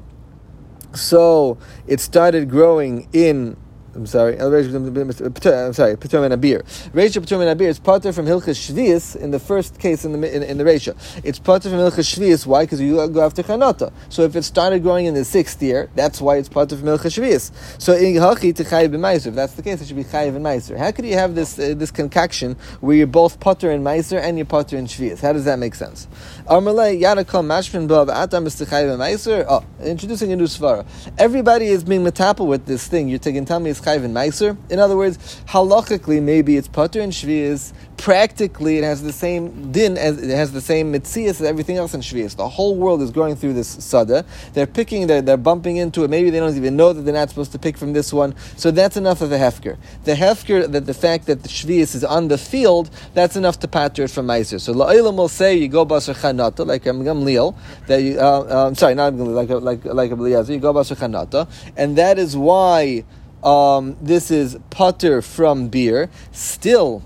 So 0.93 1.57
it 1.87 1.99
started 1.99 2.49
growing 2.49 3.07
in 3.13 3.57
I'm 3.95 4.07
sorry, 4.07 4.39
I'm 4.39 4.51
sorry, 4.51 5.95
Paturim 5.97 6.31
and 6.31 6.41
Abir. 6.41 6.63
Reisha 6.93 7.21
Paturim 7.21 7.47
and 7.47 7.59
Abir 7.59 7.67
is 7.67 7.77
Pater 7.77 8.11
from 8.11 8.25
Hilchas 8.25 8.57
Shvius 8.57 9.15
in 9.15 9.29
the 9.29 9.39
first 9.39 9.77
case 9.77 10.03
in 10.03 10.19
the 10.19 10.35
in, 10.35 10.41
in 10.41 10.57
the 10.57 10.63
Reisha. 10.63 10.95
It's 11.23 11.37
Pater 11.37 11.69
from 11.69 11.77
Hilchas 11.77 12.17
Shvius. 12.17 12.47
Why? 12.47 12.63
Because 12.63 12.81
you 12.81 12.95
go 13.09 13.21
after 13.23 13.43
Chanata. 13.43 13.93
So 14.09 14.23
if 14.23 14.35
it 14.35 14.41
started 14.43 14.81
growing 14.81 15.05
in 15.05 15.13
the 15.13 15.23
sixth 15.23 15.61
year, 15.61 15.91
that's 15.93 16.19
why 16.19 16.37
it's 16.37 16.49
Pater 16.49 16.75
from 16.75 16.87
Hilchas 16.87 17.19
Shvius. 17.19 17.51
So 17.79 17.93
in 17.93 18.15
Hachi 18.15 18.55
to 18.55 18.63
Chayiv 18.63 18.89
Meiser. 18.93 19.27
If 19.27 19.35
that's 19.35 19.53
the 19.53 19.61
case, 19.61 19.79
it 19.79 19.87
should 19.87 19.95
be 19.95 20.03
Chayiv 20.03 20.35
and 20.35 20.43
Meiser. 20.43 20.75
How 20.75 20.89
could 20.91 21.05
you 21.05 21.13
have 21.13 21.35
this 21.35 21.59
uh, 21.59 21.75
this 21.77 21.91
concoction 21.91 22.57
where 22.81 22.95
you're 22.95 23.05
both 23.05 23.39
Pater 23.39 23.69
and 23.69 23.85
Meiser 23.85 24.19
and 24.19 24.39
you're 24.39 24.45
Pater 24.45 24.75
and 24.75 24.87
Shvius? 24.87 25.19
How 25.19 25.33
does 25.33 25.45
that 25.45 25.59
make 25.59 25.75
sense? 25.75 26.07
Bav 26.47 28.09
Atam 28.09 28.47
is 28.47 28.55
Chayiv 28.55 28.91
and 28.91 28.99
Meiser. 28.99 29.45
Oh, 29.47 29.63
introducing 29.83 30.31
a 30.31 30.35
new 30.35 30.45
svara. 30.45 30.83
Everybody 31.19 31.67
is 31.67 31.83
being 31.83 32.03
metapel 32.03 32.47
with 32.47 32.65
this 32.65 32.87
thing. 32.87 33.07
You're 33.07 33.19
taking 33.19 33.45
tell 33.45 33.59
me 33.59 33.69
it's 33.69 33.82
and 33.85 34.15
meiser. 34.15 34.57
In 34.69 34.79
other 34.79 34.97
words, 34.97 35.17
halachically, 35.47 36.21
maybe 36.21 36.57
it's 36.57 36.67
putter 36.67 37.01
and 37.01 37.11
shvias. 37.11 37.73
Practically, 37.97 38.77
it 38.79 38.83
has 38.83 39.01
the 39.01 39.13
same 39.13 39.71
din 39.71 39.97
as 39.97 40.21
it 40.21 40.35
has 40.35 40.51
the 40.51 40.59
same 40.59 40.91
mitzias 40.91 41.29
as 41.29 41.43
everything 41.43 41.77
else 41.77 41.93
in 41.93 42.01
shvias. 42.01 42.35
The 42.35 42.49
whole 42.49 42.75
world 42.75 43.01
is 43.01 43.11
going 43.11 43.35
through 43.35 43.53
this 43.53 43.67
sada. 43.67 44.25
They're 44.53 44.67
picking, 44.67 45.07
they're, 45.07 45.21
they're 45.21 45.37
bumping 45.37 45.77
into 45.77 46.03
it. 46.03 46.09
Maybe 46.09 46.29
they 46.29 46.39
don't 46.39 46.55
even 46.57 46.75
know 46.75 46.91
that 46.91 47.03
they're 47.03 47.13
not 47.13 47.29
supposed 47.29 47.53
to 47.53 47.59
pick 47.59 47.77
from 47.77 47.93
this 47.93 48.11
one. 48.11 48.35
So 48.57 48.71
that's 48.71 48.97
enough 48.97 49.21
of 49.21 49.29
the 49.29 49.37
hefker. 49.37 49.77
The 50.03 50.15
hefker, 50.15 50.69
that 50.71 50.85
the 50.85 50.93
fact 50.93 51.27
that 51.27 51.43
the 51.43 51.49
shvias 51.49 51.95
is 51.95 52.03
on 52.03 52.27
the 52.27 52.37
field, 52.37 52.89
that's 53.13 53.35
enough 53.35 53.59
to 53.59 53.67
patter 53.67 54.03
it 54.03 54.11
from 54.11 54.27
meiser. 54.27 54.59
So 54.59 54.73
la'ilam 54.73 55.15
will 55.15 55.29
say 55.29 55.55
you 55.55 55.67
go 55.67 55.85
basar 55.85 56.15
chanata 56.15 56.65
like 56.65 56.83
Gamliel. 56.83 57.55
That 57.87 58.01
you, 58.01 58.19
uh, 58.19 58.41
uh, 58.41 58.73
sorry, 58.73 58.95
not 58.95 59.13
like 59.13 59.49
like 59.49 59.85
like 59.85 60.11
a 60.11 60.15
You 60.51 60.59
go 60.59 60.73
basar 60.73 60.97
chanata, 60.97 61.49
and 61.77 61.97
that 61.97 62.19
is 62.19 62.35
why 62.35 63.03
um, 63.43 63.97
this 64.01 64.31
is 64.31 64.57
putter 64.69 65.21
from 65.21 65.67
beer. 65.67 66.09
Still, 66.31 67.03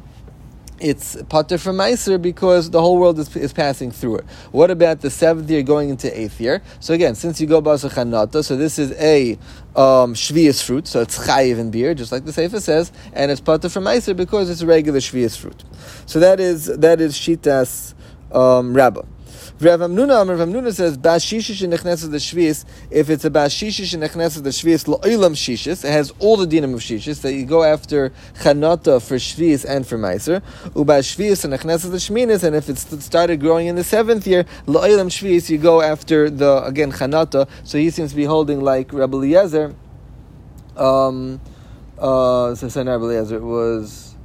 it's 0.80 1.18
pater 1.30 1.58
from 1.58 1.78
Meiser 1.78 2.22
because 2.22 2.70
the 2.70 2.80
whole 2.80 3.00
world 3.00 3.18
is, 3.18 3.36
is 3.36 3.52
passing 3.52 3.92
through 3.92 4.18
it. 4.18 4.26
What 4.52 4.70
about 4.70 5.02
the 5.02 5.10
seventh 5.10 5.50
year 5.50 5.64
going 5.64 5.90
into 5.90 6.16
eighth 6.20 6.40
year? 6.40 6.62
So 6.80 6.94
again, 6.94 7.16
since 7.16 7.42
you 7.42 7.48
go 7.48 7.62
Basachanata, 7.62 8.44
so 8.44 8.56
this 8.56 8.78
is 8.78 8.92
a 8.94 9.34
um, 9.76 10.14
Shvias 10.14 10.64
fruit, 10.64 10.88
so 10.88 11.02
it's 11.02 11.18
Chayiv 11.18 11.58
in 11.58 11.72
beer, 11.72 11.94
just 11.94 12.12
like 12.12 12.26
the 12.26 12.34
Sefer 12.34 12.60
says, 12.60 12.92
and 13.14 13.32
it's 13.32 13.42
pater 13.42 13.70
from 13.70 13.86
Meiser 13.86 14.16
because 14.16 14.50
it's 14.50 14.62
a 14.62 14.68
regular 14.68 15.00
Shvias 15.00 15.38
fruit. 15.38 15.64
So 16.06 16.20
that 16.20 16.40
is 16.40 16.66
that 16.66 17.02
is 17.02 17.16
Shitas 17.16 17.96
um, 18.32 18.76
Rabbah. 18.76 19.04
Rav 19.60 19.80
Amnuna, 19.80 20.30
Rav 20.30 20.48
Amnuna 20.48 20.72
says, 20.72 20.98
Bas 20.98 21.26
Shishish 21.26 21.68
nechneses 21.68 22.12
the 22.12 22.18
Shvius, 22.18 22.64
if 22.92 23.10
it's 23.10 23.26
a 23.26 23.32
Bas 23.32 23.52
Shishish 23.52 23.98
nechneses 23.98 24.44
the 24.44 24.52
Shvius, 24.52 24.86
Lo'ilam 24.86 25.32
Shishis, 25.32 25.84
it 25.84 25.92
has 25.92 26.14
all 26.20 26.38
the 26.38 26.46
dinim 26.46 26.76
of 26.76 26.82
Shishis, 26.82 27.22
that 27.24 27.34
you 27.34 27.44
go 27.44 27.64
after 27.64 28.12
Chanata 28.36 29.02
for 29.02 29.16
Shvius 29.16 29.66
and 29.66 29.88
for 29.88 29.98
Meiser, 29.98 30.44
Ubas 30.76 31.10
Shvius 31.10 31.44
nechneses 31.50 31.90
the 31.90 31.98
Shminis, 31.98 32.44
and 32.44 32.56
if 32.56 32.70
it's 32.70 33.04
started 33.04 33.40
growing 33.40 33.66
in 33.66 33.76
the 33.76 33.84
seventh 33.84 34.28
year, 34.28 34.44
Lo'ilam 34.68 35.08
Shvius, 35.08 35.50
you 35.50 35.58
go 35.58 35.82
after 35.82 36.30
the, 36.30 36.64
again, 36.64 36.92
Chanata, 36.92 37.50
so 37.64 37.80
he 37.80 37.90
seems 37.90 38.12
to 38.12 38.16
be 38.16 38.26
holding 38.26 38.62
like 38.62 38.94
Rabbi 38.94 39.18
Eliezer, 39.18 39.74
um, 40.76 41.42
uh, 41.98 42.54
so 42.54 42.68
Rabbi 42.68 43.06
Eliezer 43.06 43.40
was, 43.40 44.17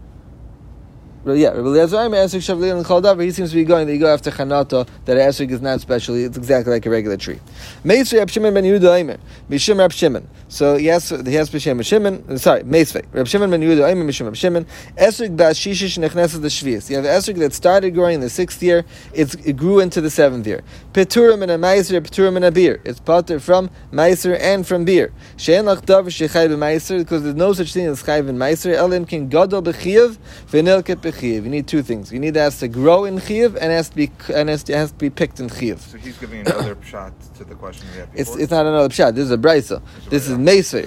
yeah, 1.24 1.48
Rabbi 1.50 1.60
Eliezer 1.60 1.96
Esrik 1.96 2.40
Shavli 2.40 2.74
and 2.74 2.84
Chaldavar, 2.84 3.22
he 3.22 3.30
seems 3.30 3.50
to 3.50 3.56
be 3.56 3.64
going 3.64 3.86
that 3.86 3.92
you 3.92 4.00
go 4.00 4.12
after 4.12 4.30
Chanata, 4.30 4.88
that 5.04 5.16
Esrik 5.16 5.50
is 5.50 5.60
not 5.60 5.80
specially, 5.80 6.24
it's 6.24 6.36
exactly 6.36 6.72
like 6.72 6.84
a 6.84 6.90
regular 6.90 7.16
tree. 7.16 7.38
Meisri 7.84 8.18
Rab 8.18 8.28
Shimon 8.28 8.52
ben 8.54 8.64
Yehuda 8.64 8.98
Aimer, 8.98 9.18
Mishim 9.48 9.78
Rab 9.78 9.92
Shimon. 9.92 10.28
So 10.52 10.76
yes, 10.76 11.08
he 11.08 11.32
has 11.34 11.48
B'Shem 11.48 11.82
Shimon, 11.82 12.36
sorry, 12.36 12.62
Meisvei. 12.64 13.06
Rab 13.14 13.26
Shimon 13.26 13.50
ben 13.50 13.62
Yehuda 13.62 13.88
Aimer, 13.88 14.04
Mishim 14.04 14.26
Rab 14.26 14.36
Shimon. 14.36 14.66
Esrik 14.98 15.34
Bas 15.34 15.58
Shishish 15.58 15.96
Nechneses 15.96 16.42
the 16.42 16.48
Shvius. 16.48 16.90
You 16.90 16.96
have 16.96 17.06
Esrik 17.06 17.38
that 17.38 17.54
started 17.54 17.92
growing 17.94 18.16
in 18.16 18.20
the 18.20 18.28
sixth 18.28 18.62
year, 18.62 18.84
it 19.14 19.56
grew 19.56 19.80
into 19.80 20.02
the 20.02 20.10
seventh 20.10 20.46
year. 20.46 20.62
Peturim 20.92 21.40
and 21.40 21.50
a 21.50 21.56
Meiser, 21.56 21.98
Peturim 22.02 22.36
and 22.36 22.44
a 22.44 22.50
beer. 22.50 22.82
It's 22.84 23.00
pater 23.00 23.40
from 23.40 23.70
Meiser 23.90 24.38
and 24.38 24.66
from 24.66 24.84
beer. 24.84 25.10
Shein 25.38 25.64
Lach 25.64 25.86
Davar 25.86 26.08
Shechai 26.08 26.50
B'Meiser, 26.50 26.98
because 26.98 27.22
there's 27.22 27.34
no 27.34 27.54
such 27.54 27.72
thing 27.72 27.86
as 27.86 28.02
Chai 28.02 28.18
and 28.18 28.38
Meiser. 28.38 28.76
Elim 28.76 29.06
can 29.06 29.30
Gadol 29.30 29.62
B'Chiyav, 29.62 30.18
V'nilket 30.48 30.96
b'chiv. 30.96 31.44
You 31.44 31.48
need 31.48 31.66
two 31.66 31.82
things. 31.82 32.12
You 32.12 32.20
need 32.20 32.36
it 32.36 32.40
has 32.40 32.58
to 32.60 32.68
grow 32.68 33.06
in 33.06 33.18
chiv 33.20 33.56
and 33.56 33.72
has 33.72 33.88
to 33.88 33.96
be 33.96 34.10
and 34.34 34.50
it 34.50 34.68
has 34.68 34.90
to 34.90 34.98
be 34.98 35.08
picked 35.08 35.40
in 35.40 35.48
chiv. 35.48 35.80
So 35.80 35.96
he's 35.96 36.18
giving 36.18 36.40
another 36.40 36.76
shot 36.84 37.12
to 37.36 37.44
the 37.44 37.54
question 37.54 37.86
we 37.92 38.00
had 38.00 38.12
before. 38.12 38.34
It's, 38.34 38.42
it's 38.42 38.50
not 38.50 38.66
another 38.66 38.88
pshat. 38.88 39.14
This 39.14 39.24
is 39.24 39.30
a 39.30 39.38
brisa. 39.38 39.82
This 40.10 40.28
is 40.28 40.41
meisvei. 40.44 40.82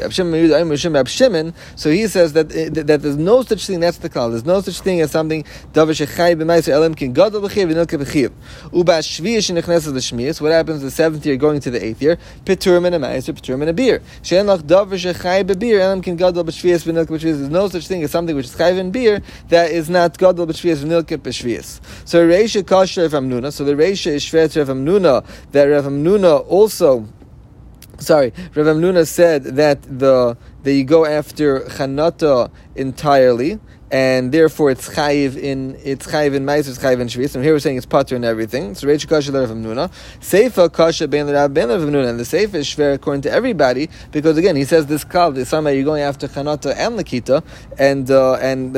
So 1.75 1.91
he 1.91 2.07
says 2.07 2.33
that 2.33 2.55
eh, 2.55 2.69
that 2.69 3.01
there's 3.01 3.17
no 3.17 3.43
such 3.43 3.67
thing. 3.67 3.79
That's 3.79 3.97
the 3.97 4.09
call. 4.09 4.29
There's 4.29 4.45
no 4.45 4.61
such 4.61 4.79
thing 4.81 5.01
as 5.01 5.11
something. 5.11 5.43
What 5.73 5.97
happens 10.51 10.81
the 10.81 10.91
seventh 10.91 11.25
year 11.25 11.37
going 11.37 11.59
to 11.59 11.71
the 11.71 11.85
eighth 11.85 12.01
year? 12.01 12.17
Piturim 12.45 12.85
and 12.85 12.95
a 12.95 12.99
meiser, 12.99 13.33
piturim 13.33 13.61
and 13.61 13.69
a 13.69 13.73
beer. 13.73 14.01
There's 17.25 17.49
no 17.49 17.69
such 17.69 17.87
thing 17.87 18.03
as 18.03 18.11
something 18.11 18.35
which 18.35 18.45
is 18.45 18.55
chayv 18.55 18.77
in 18.77 18.91
beer 18.91 19.21
that 19.49 19.71
is 19.71 19.89
not 19.89 20.17
gadol 20.17 20.47
b'shviyas 20.47 20.83
v'nilka 20.83 21.17
b'shviyas. 21.17 21.79
So 22.07 22.27
Reisha 22.27 22.63
kasher 22.63 23.11
Rav 23.11 23.23
Amnuna. 23.23 23.51
So 23.51 23.63
the 23.63 23.73
Reisha 23.73 24.11
is 24.11 24.23
shver 24.23 24.51
to 24.51 24.63
Rav 24.63 24.69
Amnuna 24.69 25.25
that 25.51 25.65
Rav 25.65 25.85
Amnuna 25.85 26.45
also 26.47 27.07
sorry, 27.99 28.33
Rav 28.55 28.65
Amnuna 28.65 29.07
said 29.07 29.43
that 29.43 29.81
the 29.83 30.37
that 30.63 30.73
you 30.73 30.83
go 30.83 31.05
after 31.05 31.61
chanata 31.61 32.51
entirely, 32.75 33.59
and 33.91 34.31
therefore 34.31 34.71
it's 34.71 34.89
chayiv 34.89 35.37
in 35.37 35.77
it's 35.83 36.07
chayiv 36.07 36.33
in 36.33 36.45
ma'aser, 36.45 36.69
it's 36.69 36.79
chayiv 36.79 36.99
in 36.99 37.07
shvis. 37.07 37.35
And 37.35 37.43
here 37.43 37.53
we're 37.53 37.59
saying 37.59 37.77
it's 37.77 37.85
pater 37.85 38.15
and 38.15 38.25
everything. 38.25 38.75
So 38.75 38.87
Reish 38.87 39.07
kasha 39.07 39.31
Rav 39.31 39.49
Amnuna, 39.49 39.91
seifa 40.19 40.71
kasha 40.71 41.07
ben 41.07 41.27
Rav 41.27 41.53
ben 41.53 41.69
Rav 41.69 41.81
Amnuna, 41.81 42.09
and 42.09 42.19
the 42.19 42.23
seifa 42.23 42.55
is 42.55 42.67
shver 42.67 42.93
according 42.95 43.21
to 43.21 43.31
everybody 43.31 43.89
because 44.11 44.37
again 44.37 44.55
he 44.55 44.65
says 44.65 44.87
this 44.87 45.03
kal 45.03 45.31
this 45.31 45.49
time 45.49 45.67
you're 45.67 45.83
going 45.83 46.01
after 46.01 46.27
chanata 46.27 46.75
and 46.75 46.99
lakita, 46.99 47.43
and 47.77 48.09
uh, 48.09 48.33
and 48.35 48.75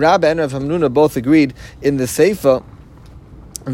Rab 0.00 0.24
and 0.24 0.40
Rav 0.40 0.52
Amnuna 0.52 0.92
both 0.92 1.16
agreed 1.16 1.54
in 1.82 1.96
the 1.96 2.04
seifa 2.04 2.64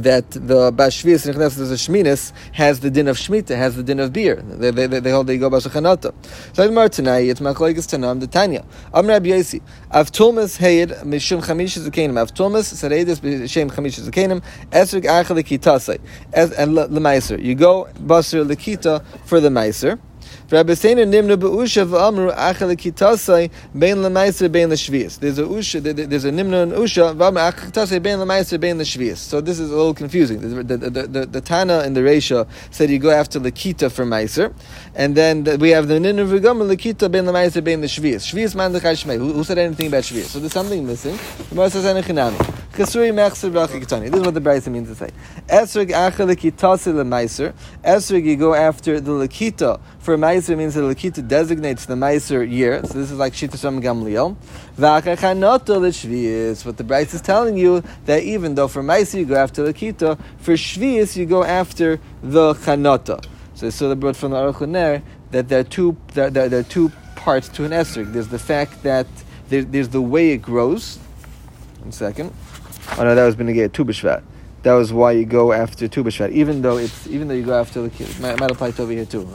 that 0.02 0.30
the 0.30 0.72
Bashvias 0.72 1.26
and 1.26 1.36
Chnesed 1.36 1.60
as 1.60 1.70
a 1.70 1.74
Shminis 1.74 2.32
has 2.52 2.80
the 2.80 2.90
din 2.90 3.08
of 3.08 3.16
Shemitah, 3.16 3.56
has 3.56 3.76
the 3.76 3.82
din 3.82 4.00
of 4.00 4.12
beer. 4.12 4.36
They, 4.36 4.70
they, 4.70 4.86
they, 4.86 5.00
they 5.00 5.10
hold 5.10 5.26
they 5.26 5.38
go 5.38 5.48
Bashachanata. 5.50 6.12
So 6.54 6.66
Gemara 6.66 6.88
tonight, 6.88 7.28
it's 7.28 7.40
Machlokes 7.40 7.86
Tanam, 7.86 8.20
the 8.20 8.26
Tanya. 8.26 8.64
Am 8.92 9.06
Rabbi 9.06 9.28
Yasi, 9.28 9.62
Av 9.92 10.10
Tulmas 10.10 10.58
Heid 10.58 11.02
Mishum 11.04 11.42
Chamish 11.42 11.78
Zakenim. 11.78 12.18
Av 12.18 12.32
Tulmas 12.32 12.72
Sareidis 12.74 13.20
B'Shem 13.20 13.70
Chamish 13.70 14.00
Zakenim. 14.00 14.42
Esrik 14.70 15.04
Achel 15.04 15.42
Kitasei. 15.42 16.00
And 16.32 16.76
Lemaiser. 16.76 17.42
You 17.42 17.54
go 17.54 17.88
Basar 17.94 18.46
Lekita 18.46 19.04
for 19.24 19.40
the 19.40 19.48
Meiser. 19.48 19.98
There's 20.46 20.62
a 20.62 20.74
usha, 25.44 25.82
there's 26.10 26.24
a 26.24 26.30
nimnu 26.30 26.62
and 26.62 26.72
usha 26.72 27.14
v'amru 27.14 27.34
achel 27.34 27.56
kitasai 27.56 27.98
bein 27.98 28.18
lemaiser 28.18 28.60
bein 28.60 28.78
l'shvius. 28.78 29.16
So 29.16 29.40
this 29.40 29.58
is 29.58 29.70
a 29.70 29.74
little 29.74 29.94
confusing. 29.94 30.40
The, 30.40 30.62
the, 30.62 30.76
the, 30.76 31.06
the, 31.06 31.26
the 31.26 31.40
Tana 31.40 31.82
in 31.84 31.94
the 31.94 32.00
Reisha 32.00 32.46
said 32.70 32.90
you 32.90 32.98
go 32.98 33.10
after 33.10 33.40
lekita 33.40 33.90
for 33.90 34.04
meiser, 34.04 34.52
and 34.94 35.14
then 35.16 35.44
the, 35.44 35.56
we 35.56 35.70
have 35.70 35.88
the 35.88 35.94
nimnu 35.94 36.28
v'gamru 36.28 36.68
lekita 36.76 37.10
bein 37.10 37.24
lemaiser 37.24 37.64
bein 37.64 37.80
l'shvius. 37.80 38.26
Shvius 38.30 38.54
man. 38.54 38.74
Who 39.18 39.44
said 39.44 39.58
anything 39.58 39.86
about 39.86 40.02
shvius? 40.02 40.26
So 40.26 40.40
there's 40.40 40.52
something 40.52 40.86
missing. 40.86 41.18
The 41.50 41.70
says 41.70 41.84
v'achikitani. 42.74 44.10
This 44.10 44.20
is 44.20 44.26
what 44.26 44.34
the 44.34 44.40
Brisa 44.40 44.68
means 44.68 44.88
to 44.88 44.94
say. 44.94 45.10
Esrig 45.48 45.90
achel 45.90 46.34
kitasi 46.34 46.92
lemaiser. 46.92 47.54
Esrig 47.84 48.24
you 48.24 48.36
go 48.36 48.54
after 48.54 49.00
the 49.00 49.10
lekita 49.10 49.80
for 50.04 50.18
Meiser 50.18 50.54
means 50.54 50.74
the 50.74 50.82
Lakita 50.82 51.26
designates 51.26 51.86
the 51.86 51.94
Meiser 51.94 52.46
year. 52.46 52.84
So 52.84 52.92
this 52.98 53.10
is 53.10 53.16
like 53.16 53.32
Shita 53.32 53.58
Sham 53.58 53.80
Gamliel. 53.80 54.36
L'shvius. 54.76 56.66
What 56.66 56.76
the 56.76 56.84
Bryce 56.84 57.14
is 57.14 57.22
telling 57.22 57.56
you 57.56 57.82
that 58.04 58.22
even 58.22 58.54
though 58.54 58.68
for 58.68 58.82
Meiser 58.82 59.20
you 59.20 59.24
go 59.24 59.36
after 59.36 59.64
Lakita, 59.64 60.20
for 60.36 60.52
Shvius 60.52 61.16
you 61.16 61.24
go 61.24 61.42
after 61.42 61.98
the 62.22 62.52
Chanota. 62.52 63.24
So 63.54 63.70
so 63.70 63.88
the 63.88 63.96
brought 63.96 64.14
from 64.14 64.32
the 64.32 64.36
Aruch 64.36 65.02
that 65.30 65.48
there 65.48 65.60
are 65.60 65.64
two 65.64 65.96
there, 66.12 66.28
there, 66.28 66.50
there, 66.50 66.60
are 66.60 66.64
two 66.64 66.92
parts 67.16 67.48
to 67.48 67.64
an 67.64 67.70
esrog. 67.70 68.12
There's 68.12 68.28
the 68.28 68.38
fact 68.38 68.82
that 68.82 69.06
there, 69.48 69.62
there's 69.62 69.88
the 69.88 70.02
way 70.02 70.32
it 70.32 70.42
grows. 70.42 70.98
One 71.80 71.92
second. 71.92 72.30
Oh 72.98 73.04
no, 73.04 73.14
that 73.14 73.24
was 73.24 73.36
Benegay 73.36 73.72
Tu 73.72 73.84
B'Shvat 73.84 74.22
that 74.64 74.72
was 74.72 74.92
why 74.92 75.12
you 75.12 75.26
go 75.26 75.52
after 75.52 75.86
Tu 75.86 76.02
B'Shvat, 76.02 76.32
even 76.32 76.62
though 76.62 76.78
it's 76.78 77.06
even 77.06 77.28
though 77.28 77.34
you 77.34 77.44
go 77.44 77.58
after 77.58 77.86
the 77.86 78.02
it 78.02 78.18
might, 78.18 78.40
might 78.40 78.50
apply 78.50 78.72
to 78.72 78.82
over 78.82 78.92
here 78.92 79.04
too. 79.04 79.28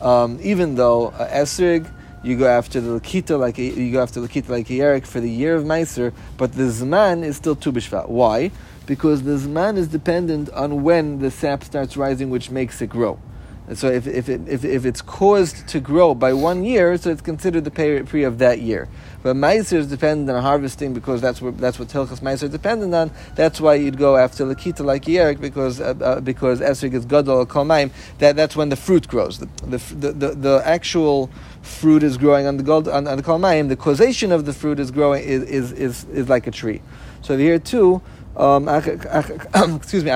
Um, 0.00 0.38
even 0.40 0.76
though 0.76 1.08
uh, 1.08 1.28
Esrig, 1.30 1.92
you 2.22 2.38
go 2.38 2.46
after 2.46 2.80
the 2.80 3.00
Lakita 3.00 3.38
like 3.38 3.58
you 3.58 3.92
go 3.92 4.00
after 4.00 4.20
Lakita 4.20 4.48
like 4.48 4.68
Yerik 4.68 5.04
for 5.04 5.20
the 5.20 5.28
year 5.28 5.56
of 5.56 5.64
Meiser, 5.64 6.14
but 6.36 6.52
the 6.52 6.62
Zman 6.62 7.24
is 7.24 7.36
still 7.36 7.56
Tu 7.56 7.72
B'Shvat. 7.72 8.08
Why? 8.08 8.52
Because 8.86 9.24
the 9.24 9.32
Zman 9.32 9.76
is 9.76 9.88
dependent 9.88 10.48
on 10.50 10.84
when 10.84 11.18
the 11.18 11.30
sap 11.32 11.64
starts 11.64 11.96
rising, 11.96 12.30
which 12.30 12.50
makes 12.50 12.80
it 12.80 12.88
grow. 12.88 13.18
And 13.66 13.76
so 13.76 13.88
if, 13.88 14.06
if, 14.06 14.28
it, 14.28 14.48
if, 14.48 14.64
if 14.64 14.86
it's 14.86 15.02
caused 15.02 15.66
to 15.68 15.80
grow 15.80 16.14
by 16.14 16.32
one 16.32 16.64
year, 16.64 16.96
so 16.96 17.10
it's 17.10 17.20
considered 17.20 17.64
the 17.64 17.72
peri 17.72 18.22
of 18.22 18.38
that 18.38 18.60
year. 18.60 18.88
But 19.26 19.34
Meiser 19.34 19.78
is 19.78 19.88
dependent 19.88 20.30
on 20.30 20.40
harvesting 20.40 20.94
because 20.94 21.20
that's 21.20 21.42
what 21.42 21.58
that's 21.58 21.80
what 21.80 21.88
Tilchas 21.88 22.20
Meiser 22.20 22.44
is 22.44 22.50
dependent 22.50 22.94
on. 22.94 23.10
That's 23.34 23.60
why 23.60 23.74
you'd 23.74 23.98
go 23.98 24.16
after 24.16 24.44
Lakita 24.44 24.84
like 24.84 25.06
Yerik 25.06 25.40
because 25.40 25.80
uh, 25.80 25.94
uh, 26.00 26.20
because 26.20 26.60
Esrig 26.60 26.94
is 26.94 27.04
Gadol 27.04 27.44
Kalmaim. 27.46 27.90
That 28.18 28.36
that's 28.36 28.54
when 28.54 28.68
the 28.68 28.76
fruit 28.76 29.08
grows. 29.08 29.40
The 29.40 29.48
the, 29.66 29.78
the, 29.78 30.12
the, 30.12 30.28
the 30.36 30.62
actual 30.64 31.28
fruit 31.60 32.04
is 32.04 32.16
growing 32.16 32.46
on 32.46 32.56
the 32.56 32.62
gold 32.62 32.86
on, 32.86 33.08
on 33.08 33.16
the 33.16 33.22
Kalmaim. 33.24 33.68
The 33.68 33.74
causation 33.74 34.30
of 34.30 34.46
the 34.46 34.52
fruit 34.52 34.78
is 34.78 34.92
growing 34.92 35.24
is 35.24 35.42
is, 35.42 35.72
is, 35.72 36.04
is 36.04 36.28
like 36.28 36.46
a 36.46 36.52
tree. 36.52 36.80
So 37.22 37.36
here 37.36 37.58
too, 37.58 38.00
um, 38.36 38.68
excuse 38.68 40.04
me, 40.04 40.10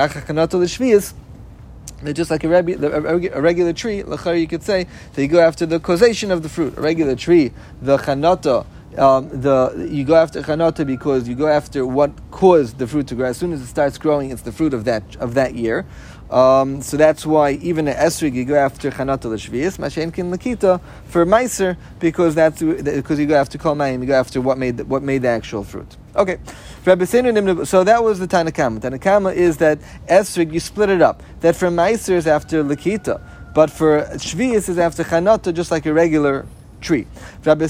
they're 2.01 2.13
just 2.13 2.31
like 2.31 2.45
a, 2.45 2.47
a 2.49 3.41
regular 3.41 3.73
tree. 3.73 3.97
you 3.97 4.47
could 4.47 4.63
say 4.63 4.87
they 5.15 5.27
go 5.27 5.41
after 5.41 5.65
the 5.65 5.81
causation 5.81 6.31
of 6.31 6.43
the 6.43 6.49
fruit. 6.49 6.77
A 6.77 6.81
regular 6.81 7.17
tree, 7.17 7.51
the 7.81 7.97
chanata, 7.97 8.65
um, 8.97 9.29
the 9.29 9.87
you 9.89 10.03
go 10.03 10.15
after 10.15 10.41
chanata 10.41 10.85
because 10.85 11.27
you 11.27 11.35
go 11.35 11.47
after 11.47 11.85
what 11.85 12.11
caused 12.31 12.77
the 12.77 12.87
fruit 12.87 13.07
to 13.07 13.15
grow. 13.15 13.27
As 13.27 13.37
soon 13.37 13.53
as 13.53 13.61
it 13.61 13.67
starts 13.67 13.97
growing, 13.97 14.31
it's 14.31 14.41
the 14.41 14.51
fruit 14.51 14.73
of 14.73 14.85
that 14.85 15.15
of 15.17 15.33
that 15.35 15.55
year. 15.55 15.85
Um, 16.29 16.81
so 16.81 16.95
that's 16.95 17.25
why 17.25 17.51
even 17.61 17.89
an 17.89 17.95
esrig 17.95 18.33
you 18.33 18.45
go 18.45 18.55
after 18.55 18.89
chanata 18.89 19.25
l'shvius, 19.25 19.77
mashen 19.77 20.13
kin 20.13 20.31
lakita 20.31 20.79
for 21.05 21.25
meiser 21.25 21.75
because 21.99 22.35
that's 22.35 22.61
because 22.61 23.19
you 23.19 23.25
go 23.25 23.35
after 23.35 23.57
kol 23.57 23.75
mayim, 23.75 23.99
you 23.99 24.07
go 24.07 24.17
after 24.17 24.39
what 24.39 24.57
made 24.57 24.77
the, 24.77 24.85
what 24.85 25.03
made 25.03 25.23
the 25.23 25.27
actual 25.27 25.63
fruit. 25.63 25.97
Okay, 26.15 26.37
so 26.85 26.95
that 26.95 27.99
was 28.01 28.19
the 28.19 28.27
Tanakama. 28.27 28.79
Tanakama 28.79 29.33
is 29.33 29.57
that 29.57 29.79
esrig 30.09 30.53
you 30.53 30.61
split 30.61 30.89
it 30.89 31.01
up. 31.01 31.21
That 31.41 31.55
for 31.55 31.67
meiser 31.67 32.13
is 32.13 32.27
after 32.27 32.63
lakita, 32.63 33.21
but 33.53 33.69
for 33.69 34.03
shvius 34.13 34.69
is 34.69 34.77
after 34.77 35.03
chanata, 35.03 35.53
just 35.53 35.69
like 35.69 35.85
a 35.85 35.93
regular 35.93 36.45
tree. 36.81 37.07
Doesn't 37.43 37.59
make 37.59 37.67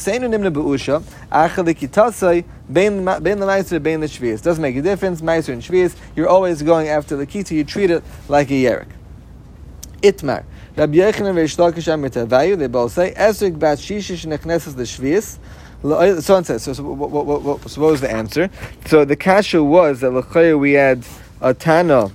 a 4.75 4.81
difference. 4.81 5.21
Meiser 5.21 5.53
and 5.53 5.61
Shvius, 5.61 5.95
you're 6.15 6.27
always 6.27 6.61
going 6.61 6.87
after 6.87 7.15
the 7.15 7.27
kita. 7.27 7.51
You 7.51 7.63
treat 7.63 7.91
it 7.91 8.03
like 8.27 8.49
a 8.49 8.53
yerik. 8.53 8.87
Itmar. 10.01 10.43
Rabbi 10.75 10.95
Yochanan 10.95 11.35
Reish 11.35 11.57
Lakish 11.57 11.87
Amitavayu. 11.87 12.57
They 12.57 12.67
both 12.67 12.93
say 12.93 13.13
Esrik 13.13 13.59
bat 13.59 13.77
shishish 13.77 14.25
nechneses 14.25 14.75
the 14.75 14.83
Shvius. 14.83 15.37
Uh, 15.83 16.21
so 16.21 16.35
on 16.35 16.43
says. 16.43 16.63
So, 16.63 16.73
so, 16.73 16.83
what, 16.83 17.09
what, 17.09 17.41
what, 17.41 17.69
so 17.69 17.81
what 17.81 17.91
was 17.91 18.01
the 18.01 18.11
answer? 18.11 18.49
So 18.85 19.03
the 19.03 19.15
kasha 19.15 19.63
was 19.63 20.01
that 20.01 20.11
l'chaya 20.11 20.59
we 20.59 20.73
had 20.73 21.03
a 21.41 21.53
tana. 21.53 22.11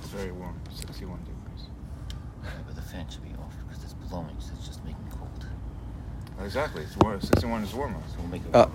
Exactly. 6.57 6.83
It's 6.83 6.97
warm. 6.97 7.21
61 7.21 7.63
is 7.63 7.73
warmer. 7.73 7.99
So 8.09 8.19
we'll 8.19 8.27
make 8.29 8.41
it 8.41 8.55
uh, 8.55 8.67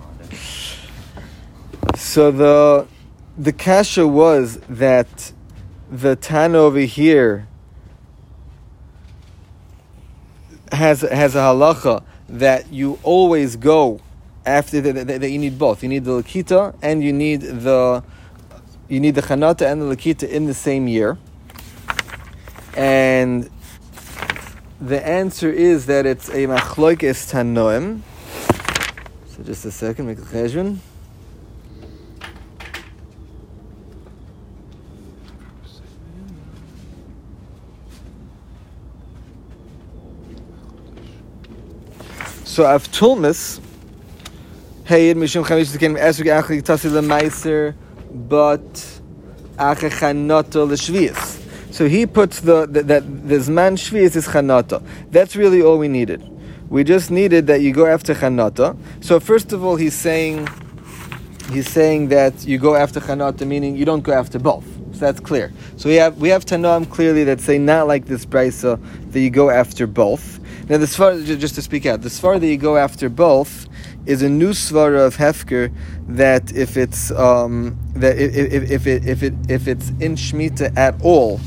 so 1.97 2.31
the 2.31 2.87
the 3.37 3.51
kasha 3.51 4.07
was 4.07 4.57
that 4.69 5.33
the 5.91 6.15
tan 6.15 6.55
over 6.55 6.79
here 6.79 7.47
has 10.71 11.01
has 11.01 11.35
a 11.35 11.39
halacha 11.39 12.03
that 12.29 12.71
you 12.71 12.99
always 13.03 13.57
go 13.57 13.99
after 14.45 14.81
that, 14.81 15.07
that, 15.07 15.21
that 15.21 15.29
you 15.29 15.37
need 15.37 15.59
both. 15.59 15.83
You 15.83 15.89
need 15.89 16.05
the 16.05 16.23
lakita 16.23 16.75
and 16.81 17.03
you 17.03 17.11
need 17.11 17.41
the 17.41 18.01
you 18.87 18.99
need 18.99 19.15
the 19.15 19.21
chanata 19.21 19.69
and 19.69 19.81
the 19.81 19.95
lakita 19.95 20.27
in 20.29 20.45
the 20.45 20.53
same 20.53 20.87
year. 20.87 21.17
And 22.75 23.49
the 24.79 25.05
answer 25.05 25.49
is 25.49 25.85
that 25.87 26.05
it's 26.05 26.29
a 26.29 26.47
machloikes 26.47 27.31
tanoim. 27.31 28.01
So 29.27 29.43
just 29.43 29.65
a 29.65 29.71
second, 29.71 30.07
make 30.07 30.17
a 30.17 30.21
cheshbon. 30.21 30.79
So 42.43 42.65
Avtulmus, 42.65 43.59
Hey, 44.85 45.13
Mishum 45.15 45.43
Chamish 45.43 45.75
Zakenim 45.75 45.97
Esrik 45.97 46.27
Achli 46.39 46.61
Tasi 46.61 46.87
Lemeiser 46.91 47.73
but 48.13 48.61
achechanata 49.57 50.67
l'shvius. 50.67 51.32
So 51.73 51.87
he 51.89 52.05
puts 52.05 52.41
the, 52.41 52.67
that 52.67 52.87
the 52.87 53.37
zman 53.39 53.73
shvius 53.73 54.15
is 54.15 54.27
chanata. 54.27 54.85
That's 55.09 55.35
really 55.35 55.63
all 55.63 55.79
we 55.79 55.87
needed. 55.87 56.21
We 56.69 56.83
just 56.83 57.09
needed 57.09 57.47
that 57.47 57.61
you 57.61 57.73
go 57.73 57.87
after 57.87 58.13
chanata. 58.13 58.77
So 59.01 59.19
first 59.19 59.53
of 59.53 59.63
all, 59.63 59.75
he's 59.75 59.95
saying 59.95 60.47
he's 61.51 61.67
saying 61.67 62.09
that 62.09 62.45
you 62.45 62.59
go 62.59 62.75
after 62.75 62.99
chanata, 62.99 63.47
meaning 63.47 63.75
you 63.75 63.85
don't 63.85 64.03
go 64.03 64.11
after 64.11 64.37
both. 64.37 64.65
So 64.93 64.99
that's 64.99 65.19
clear. 65.19 65.51
So 65.77 65.89
we 65.89 65.95
have 65.95 66.15
we 66.19 66.29
have 66.29 66.45
Tanoam 66.45 66.87
clearly 66.91 67.23
that 67.23 67.41
say 67.41 67.57
not 67.57 67.87
like 67.87 68.05
this 68.05 68.23
brisa 68.23 68.79
that 69.11 69.19
you 69.19 69.31
go 69.31 69.49
after 69.49 69.87
both. 69.87 70.39
Now 70.69 70.77
the 70.77 70.85
svara, 70.85 71.25
just 71.25 71.55
to 71.55 71.63
speak 71.63 71.87
out, 71.87 72.03
the 72.03 72.09
svara 72.09 72.39
that 72.39 72.47
you 72.47 72.57
go 72.57 72.77
after 72.77 73.09
both 73.09 73.67
is 74.05 74.21
a 74.21 74.29
new 74.29 74.51
svara 74.51 75.07
of 75.07 75.17
hefker 75.17 75.73
that 76.07 76.53
if 76.55 76.77
it's 76.77 77.09
um, 77.09 77.75
that 77.95 78.19
if, 78.19 78.35
if, 78.53 78.71
if 78.71 78.85
it 78.85 79.07
if 79.07 79.23
it 79.23 79.33
if 79.49 79.67
it's 79.67 79.89
in 79.99 80.15
shmita 80.15 80.77
at 80.77 81.01
all, 81.01 81.39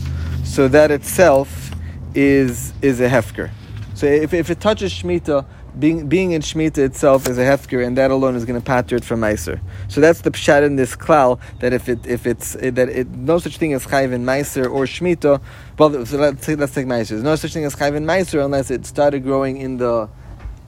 so 0.47 0.69
that 0.69 0.91
itself 0.91 1.73
is 2.15 2.73
is 2.81 3.01
a 3.01 3.09
hefker. 3.09 3.51
So 3.95 4.07
if, 4.07 4.33
if 4.33 4.51
it 4.51 4.61
touches 4.61 4.93
shmita, 4.93 5.45
being 5.79 6.09
being 6.09 6.33
in 6.33 6.43
Shemitah 6.43 6.79
itself 6.79 7.29
is 7.29 7.39
a 7.39 7.43
hefker, 7.43 7.87
and 7.87 7.97
that 7.99 8.11
alone 8.11 8.35
is 8.35 8.45
going 8.45 8.59
to 8.59 8.65
patter 8.65 8.97
it 8.97 9.05
from 9.05 9.21
Meiser. 9.21 9.61
So 9.89 10.01
that's 10.01 10.23
the 10.23 10.31
pshat 10.31 10.65
in 10.65 10.77
this 10.77 10.97
klal 10.97 11.39
that 11.61 11.73
if 11.73 11.89
it 11.89 12.07
if 12.07 12.27
it's 12.27 12.57
eh, 12.57 12.71
that 12.71 12.89
it 12.89 13.09
no 13.09 13.39
such 13.39 13.59
thing 13.59 13.75
as 13.75 13.87
chayv 13.87 14.13
in 14.13 14.25
Meiser 14.25 14.65
or 14.71 14.85
Shemitah. 14.85 15.41
Well, 15.79 16.07
so 16.07 16.17
let's 16.17 16.49
let's 16.49 16.75
take 16.75 16.87
Meiser. 16.87 17.11
There's 17.11 17.23
no 17.23 17.37
such 17.37 17.53
thing 17.53 17.65
as 17.65 17.75
chayv 17.75 17.95
in 17.95 18.07
Meiser 18.07 18.45
unless 18.45 18.71
it 18.71 18.87
started 18.87 19.23
growing 19.23 19.59
in 19.59 19.77
the. 19.77 20.09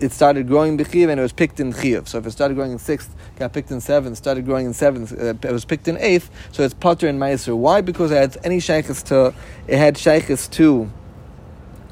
It 0.00 0.12
started 0.12 0.47
growing 0.47 0.78
b'chiv 0.78 1.09
and 1.11 1.19
it 1.19 1.23
was 1.23 1.33
picked 1.33 1.59
in 1.59 1.73
chiv. 1.73 2.09
So 2.09 2.19
if 2.19 2.26
it 2.26 2.31
started 2.31 2.55
growing 2.55 2.73
in 2.73 2.78
sixth, 2.78 3.14
got 3.37 3.52
picked 3.52 3.71
in 3.71 3.81
seventh, 3.81 4.17
started 4.17 4.45
growing 4.45 4.67
in 4.67 4.73
seventh, 4.73 5.12
uh, 5.12 5.35
it 5.43 5.52
was 5.52 5.64
picked 5.64 5.88
in 5.88 5.97
eighth. 5.99 6.31
So 6.52 6.62
it's 6.62 6.75
potter 6.75 7.09
and 7.09 7.21
meiser. 7.21 7.57
Why? 7.57 7.81
Because 7.81 8.12
it 8.12 8.17
had 8.17 8.37
any 8.45 8.61
shaykhs 8.61 9.02
to, 9.05 9.35
it 9.67 9.76
had 9.76 9.99
shaykhs 9.99 10.47
to 10.49 10.90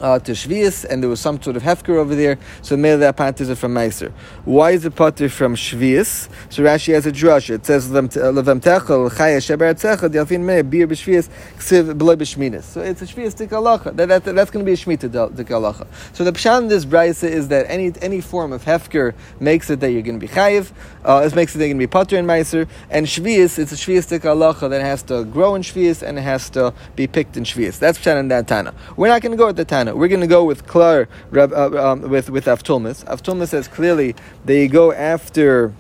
uh, 0.00 0.18
to 0.20 0.32
Shvius, 0.32 0.84
and 0.84 1.02
there 1.02 1.10
was 1.10 1.20
some 1.20 1.40
sort 1.40 1.56
of 1.56 1.62
hefker 1.62 1.96
over 1.96 2.14
there, 2.14 2.38
so 2.62 2.76
maybe 2.76 2.98
that 3.00 3.16
part 3.16 3.40
is 3.40 3.58
from 3.58 3.74
Meiser. 3.74 4.12
Why 4.44 4.72
is 4.72 4.84
it 4.84 4.94
potter 4.94 5.28
from 5.28 5.54
Shvius? 5.54 6.28
So 6.50 6.62
Rashi 6.62 6.94
has 6.94 7.06
a 7.06 7.12
drush. 7.12 7.50
It 7.50 7.66
says 7.66 7.88
levem 7.88 8.08
techel 8.10 9.10
chaya 9.10 9.38
sheber 9.38 9.74
techel 9.74 10.10
delfin 10.10 10.40
me 10.40 10.62
bir 10.62 10.86
b'Shvius 10.86 11.28
ksiv 11.58 11.96
beloy 11.96 12.16
b'shminis. 12.16 12.64
So 12.64 12.80
it's 12.80 13.02
a 13.02 13.06
Shvius 13.06 13.36
dik 13.36 13.50
That, 13.96 14.08
that, 14.08 14.24
that's 14.24 14.50
going 14.50 14.64
to 14.64 14.68
be 14.68 14.72
a 14.72 14.76
shmita 14.76 15.34
dik 15.36 15.48
halacha. 15.48 15.86
So 16.12 16.24
the 16.24 16.32
pshat 16.32 16.58
in 16.62 16.68
this 16.68 16.84
brisa 16.84 17.28
is 17.28 17.48
that 17.48 17.66
any 17.68 17.92
any 18.02 18.20
form 18.20 18.52
of 18.52 18.64
hefker 18.64 19.14
makes 19.40 19.70
it 19.70 19.80
that 19.80 19.90
you're 19.90 20.02
going 20.02 20.20
to 20.20 20.26
be 20.26 20.32
chayiv. 20.32 20.72
Uh, 21.04 21.22
it 21.24 21.34
makes 21.34 21.54
it 21.54 21.58
that 21.58 21.64
you're 21.64 21.74
going 21.74 21.80
to 21.80 21.86
be 21.86 21.90
potter 21.90 22.16
in 22.16 22.26
Meiser, 22.26 22.68
and 22.90 23.06
Shvius 23.06 23.58
it's 23.58 23.72
a 23.72 23.76
Shvius 23.76 24.08
dik 24.08 24.22
halacha 24.22 24.68
that 24.70 24.82
has 24.82 25.02
to 25.04 25.24
grow 25.24 25.54
in 25.54 25.62
Shvius 25.62 26.02
and 26.02 26.18
it 26.18 26.22
has 26.22 26.50
to 26.50 26.74
be 26.96 27.06
picked 27.06 27.36
in 27.36 27.44
Shvius. 27.44 27.78
That's 27.78 27.98
pshat 27.98 28.18
in 28.18 28.28
that 28.28 28.46
Tana. 28.48 28.74
We're 28.96 29.08
not 29.08 29.22
going 29.22 29.32
to 29.32 29.38
go 29.38 29.46
with 29.46 29.56
the 29.56 29.64
Tana. 29.64 29.86
We're 29.95 30.09
going 30.09 30.21
to 30.21 30.26
go 30.26 30.45
with 30.45 30.66
Klar, 30.66 31.09
uh, 31.35 31.93
um, 31.93 32.02
with 32.02 32.31
with 32.31 32.47
Avtulmus. 32.47 33.05
Avtulmus 33.05 33.49
says 33.49 33.69
clearly 33.69 34.14
that 34.45 34.55
you 34.57 34.69
go 34.69 34.93
after 34.93 35.73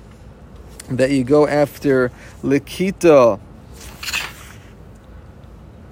that 0.90 1.10
you 1.10 1.24
go 1.24 1.46
after 1.46 2.10
Likita, 2.42 3.40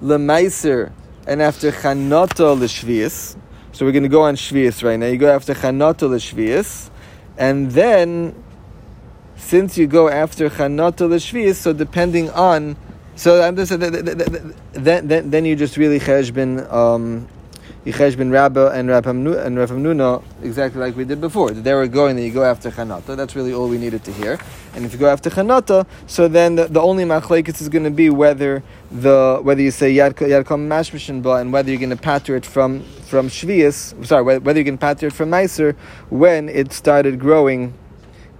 Lemaiser, 0.01 0.91
and 1.27 1.41
after 1.41 1.71
Chanata 1.71 2.57
Lishvius. 2.57 3.35
So 3.71 3.85
we're 3.85 3.91
going 3.91 4.03
to 4.03 4.09
go 4.09 4.21
on 4.21 4.35
Shvius 4.35 4.83
right 4.83 4.97
now. 4.97 5.07
You 5.07 5.17
go 5.17 5.33
after 5.33 5.53
Chanata 5.53 6.07
Lishvius, 6.07 6.89
and 7.37 7.71
then 7.71 8.41
since 9.35 9.77
you 9.77 9.87
go 9.87 10.07
after 10.07 10.49
Chanata 10.49 11.09
Lishvius, 11.09 11.55
so 11.55 11.73
depending 11.73 12.29
on 12.31 12.77
so 13.15 13.41
I'm 13.41 13.55
just 13.55 13.71
then 13.77 15.07
then 15.07 15.29
then 15.29 15.45
you 15.45 15.55
just 15.55 15.77
really 15.77 15.99
cheshbin 15.99 16.71
um, 16.71 17.27
Yichesh 17.85 18.17
ben 18.17 18.31
Rabba 18.31 18.71
and 18.73 18.89
Rav 18.89 19.05
Hamnuna 19.05 20.23
exactly 20.41 20.81
like 20.81 20.95
we 20.95 21.05
did 21.05 21.21
before. 21.21 21.51
They 21.51 21.73
were 21.73 21.87
going 21.87 22.15
that 22.15 22.23
you 22.23 22.31
go 22.31 22.43
after 22.43 22.71
Chanata. 22.71 23.15
That's 23.15 23.35
really 23.35 23.53
all 23.53 23.69
we 23.69 23.77
needed 23.77 24.03
to 24.05 24.11
hear. 24.11 24.39
And 24.73 24.85
if 24.85 24.93
you 24.93 24.97
go 24.97 25.07
after 25.07 25.29
Chanata, 25.29 25.85
so 26.07 26.27
then 26.27 26.55
the, 26.55 26.65
the 26.65 26.81
only 26.81 27.03
machlekes 27.03 27.61
is 27.61 27.69
going 27.69 27.83
to 27.83 27.91
be 27.91 28.09
whether 28.09 28.63
the 28.91 29.39
whether 29.43 29.61
you 29.61 29.69
say 29.69 29.93
Yad 29.93 30.15
Kom 30.45 30.67
Mashmishin 30.67 31.21
Ba 31.21 31.33
and 31.35 31.53
whether 31.53 31.69
you're 31.69 31.79
going 31.79 31.91
to 31.91 31.95
patter 31.95 32.35
it 32.35 32.45
from 32.45 32.81
from 33.03 33.29
Shvius, 33.29 34.03
sorry, 34.03 34.39
whether 34.39 34.57
you 34.57 34.65
can 34.65 34.79
patter 34.79 35.07
it 35.07 35.13
from 35.13 35.29
Meiser 35.29 35.75
when 36.09 36.49
it 36.49 36.73
started 36.73 37.19
growing 37.19 37.75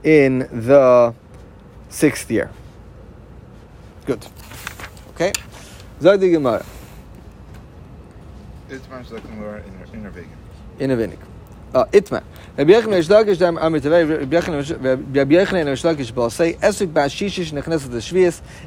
in 0.03 0.39
the 0.39 1.13
sixth 1.89 2.31
year. 2.31 2.49
Good. 4.05 4.25
Okay. 5.11 5.33
Zog 6.01 6.19
Gemara. 6.19 6.65
In 8.67 8.81
uh, 11.75 11.85
is 11.91 12.09
Lakish 15.83 16.15
Bal 16.15 16.29
say, 16.29 16.53
ba 16.53 17.05
Shishish 17.05 17.51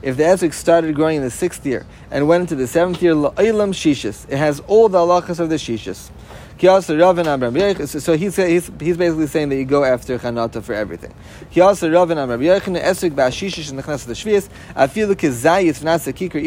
if 0.03 0.17
the 0.17 0.23
Esuk 0.23 0.53
started 0.53 0.95
growing 0.95 1.17
in 1.17 1.23
the 1.23 1.31
sixth 1.31 1.67
year 1.67 1.87
and 2.11 2.29
went 2.29 2.43
into 2.43 2.55
the 2.55 2.69
seventh 2.69 3.03
year, 3.03 3.15
La'ilam 3.15 3.73
Shishis, 3.73 4.31
it 4.31 4.37
has 4.37 4.61
all 4.61 4.89
the 4.89 4.99
halachas 4.99 5.41
of 5.41 5.49
the 5.49 5.57
Shishis. 5.57 6.11
So 6.61 8.17
he's, 8.17 8.37
he's, 8.37 8.71
he's 8.81 8.97
basically 8.97 9.27
saying 9.29 9.49
that 9.51 9.57
you 9.57 9.65
go 9.65 9.85
after 9.85 10.19
Chanata 10.19 10.63
for 10.63 10.75
everything. 10.75 11.15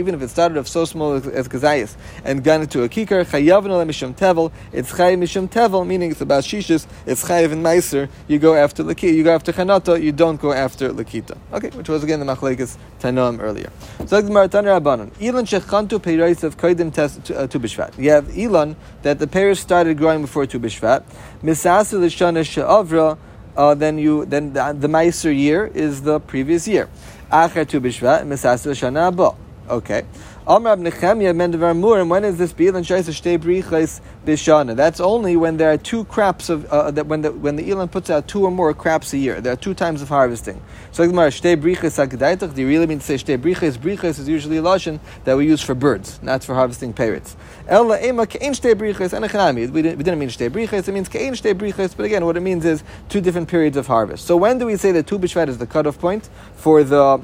Even 0.02 0.15
if 0.15 0.21
it 0.21 0.28
started 0.30 0.58
off 0.58 0.67
so 0.67 0.86
small 0.86 1.13
as, 1.13 1.28
as 1.28 1.47
Kizayis 1.47 1.95
and 2.26 2.43
gone 2.43 2.62
into 2.62 2.84
a 2.84 2.89
Kikar, 2.89 3.24
Chayavin 3.26 3.69
Ole 3.69 3.86
Mishum 3.86 4.13
Tevel, 4.13 4.52
it's 4.74 4.91
Chayiv 4.91 5.19
Mishum 5.19 5.47
Tevel, 5.47 5.88
meaning 5.88 6.12
it's 6.12 6.21
about 6.21 6.43
Shishis, 6.43 6.86
it's 7.06 7.24
Chayiv 7.24 7.54
and 7.54 7.63
Meiser, 7.63 8.10
you 8.28 8.38
go 8.38 8.54
after 8.56 8.84
Lakita, 8.84 9.13
you 9.13 9.24
go 9.24 9.34
after 9.34 9.54
Chanata, 9.54 10.02
you 10.02 10.12
don't 10.12 10.41
go 10.41 10.52
after 10.52 10.89
Lakita. 10.89 11.38
Okay, 11.54 11.69
which 11.69 11.88
was 11.88 12.04
again 12.04 12.19
the 12.19 12.26
Machlekes 12.26 12.78
Tanoam 13.00 13.39
earlier. 13.39 13.71
So 14.08 14.21
the 14.21 14.30
Maratan 14.30 14.65
Rabbanon, 14.65 15.12
Ilan 15.19 15.45
Shechantu 15.47 16.00
Peirais 16.00 16.43
of 16.43 16.58
Koidim 16.58 16.89
uh, 16.89 17.47
Tu 17.47 17.60
Bishvat. 17.60 17.97
You 17.97 18.12
have 18.12 18.26
Ilan 18.28 18.76
that 19.04 19.19
the 19.19 19.28
Paris 19.28 19.60
started 19.60 20.00
growing 20.01 20.21
before 20.21 20.45
Tu 20.45 20.59
Bishvat. 20.59 21.03
Misasa 21.41 21.97
l'shana 21.97 22.43
she'avra, 22.43 23.17
uh, 23.55 23.75
then 23.75 23.97
you 23.97 24.25
then 24.25 24.51
the, 24.51 24.87
Meiser 24.87 25.33
year 25.33 25.67
is 25.67 26.01
the 26.01 26.19
previous 26.19 26.67
year. 26.67 26.89
Acher 27.31 27.65
Tu 27.67 27.79
Bishvat, 27.79 28.25
misasa 28.25 28.71
l'shana 28.71 29.07
abba. 29.07 29.35
Okay. 29.69 30.03
Amrab 30.47 30.82
Nechemia 30.82 31.36
Mendevar 31.36 31.77
Mur, 31.77 31.99
and 31.99 32.10
when 32.10 32.23
is 32.23 32.39
this 32.39 32.51
Bilan 32.51 32.82
Shaisa 32.82 33.12
Shtei 33.12 33.38
Brichais 33.38 34.01
Bishana? 34.25 34.75
That's 34.75 34.99
only 34.99 35.38
when 35.38 35.58
there 35.58 35.71
are 35.71 35.77
two 35.77 36.04
crops 36.06 36.49
of 36.49 36.65
uh, 36.65 36.89
that 36.89 37.06
when 37.06 37.21
the 37.21 37.32
when 37.32 37.58
the 37.58 37.69
Elan 37.69 37.89
puts 37.89 38.10
out 38.10 38.27
two 38.27 38.43
or 38.45 38.49
more 38.49 38.73
crops 38.73 39.13
a 39.13 39.19
year. 39.19 39.39
There 39.39 39.54
are 39.54 39.56
two 39.56 39.75
times 39.75 40.01
of 40.01 40.10
harvesting. 40.10 40.60
So 40.93 41.04
like 41.04 41.32
Shtei 41.32 41.62
Brichais 41.62 42.04
Akadaitach, 42.04 42.56
do 42.56 42.62
you 42.62 42.67
really 42.67 42.88
mean 42.88 42.97
to 42.97 43.06
say 43.06 43.15
Shtei 43.15 43.38
Brichais? 43.38 43.77
Brichais 43.77 44.17
is 44.17 44.27
usually 44.27 44.58
a 44.58 44.63
lashon 44.63 44.99
that 45.25 45.38
we 45.38 45.45
use 45.45 45.62
for 45.62 45.75
birds, 45.75 46.19
not 46.23 46.43
for 46.43 46.56
harvesting 46.56 46.91
parrots. 46.91 47.38
Ella 47.67 48.01
Ema 48.04 48.25
Kein 48.25 48.54
Shtei 48.54 48.73
Brichais 48.73 49.13
and 49.13 49.23
Echanami. 49.23 49.69
We 49.69 49.84
didn't, 49.84 50.17
mean 50.17 50.30
Shtei 50.30 50.49
Brichais, 50.49 50.88
it 50.88 50.91
means 50.91 51.08
Kein 51.08 51.34
Shtei 51.34 51.54
Brichais, 51.54 51.95
but 51.95 52.08
again, 52.08 52.25
what 52.25 52.36
it 52.36 52.41
means 52.41 52.65
is 52.65 52.84
two 53.10 53.21
different 53.21 53.47
periods 53.47 53.77
of 53.77 53.86
harvest. 53.86 54.25
So 54.25 54.38
when 54.38 54.58
do 54.58 54.65
we 54.65 54.75
say 54.75 54.91
that 54.93 55.06
Tu 55.06 55.19
Bishvat 55.19 55.49
is 55.49 55.60
the 55.60 55.67
cutoff 55.67 55.99
point 55.99 56.32
for 56.56 56.84
the 56.84 57.19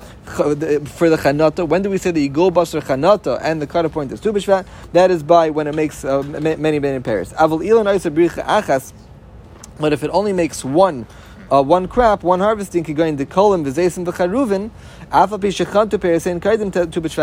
for 0.85 1.09
the 1.09 1.17
Chanata? 1.17 1.67
When 1.67 1.81
do 1.81 1.89
we 1.89 1.97
say 1.97 2.11
that 2.11 2.19
you 2.19 2.29
go 2.29 2.51
Basar 2.51 2.83
Chanata? 2.83 3.06
Hanata 3.07 3.39
and 3.41 3.61
the 3.61 3.67
cutter 3.67 3.89
point 3.89 4.11
is 4.11 4.21
B'Shvat, 4.21 4.65
that 4.93 5.11
is 5.11 5.23
by 5.23 5.49
when 5.49 5.67
it 5.67 5.75
makes 5.75 6.03
uh, 6.03 6.21
many, 6.23 6.79
many 6.79 6.99
pairs. 6.99 7.33
Avol 7.33 7.65
Ilan 7.65 7.85
Achas, 8.43 8.93
but 9.79 9.93
if 9.93 10.03
it 10.03 10.09
only 10.11 10.33
makes 10.33 10.65
one, 10.65 11.07
uh, 11.51 11.63
one 11.63 11.87
crop, 11.87 12.23
one 12.23 12.39
harvesting, 12.39 12.83
could 12.83 12.95
go 12.95 13.05
in 13.05 13.15
the 13.15 13.25
kolim, 13.25 13.65
v'zeisim, 13.65 14.05
v'charuvin, 14.05 14.71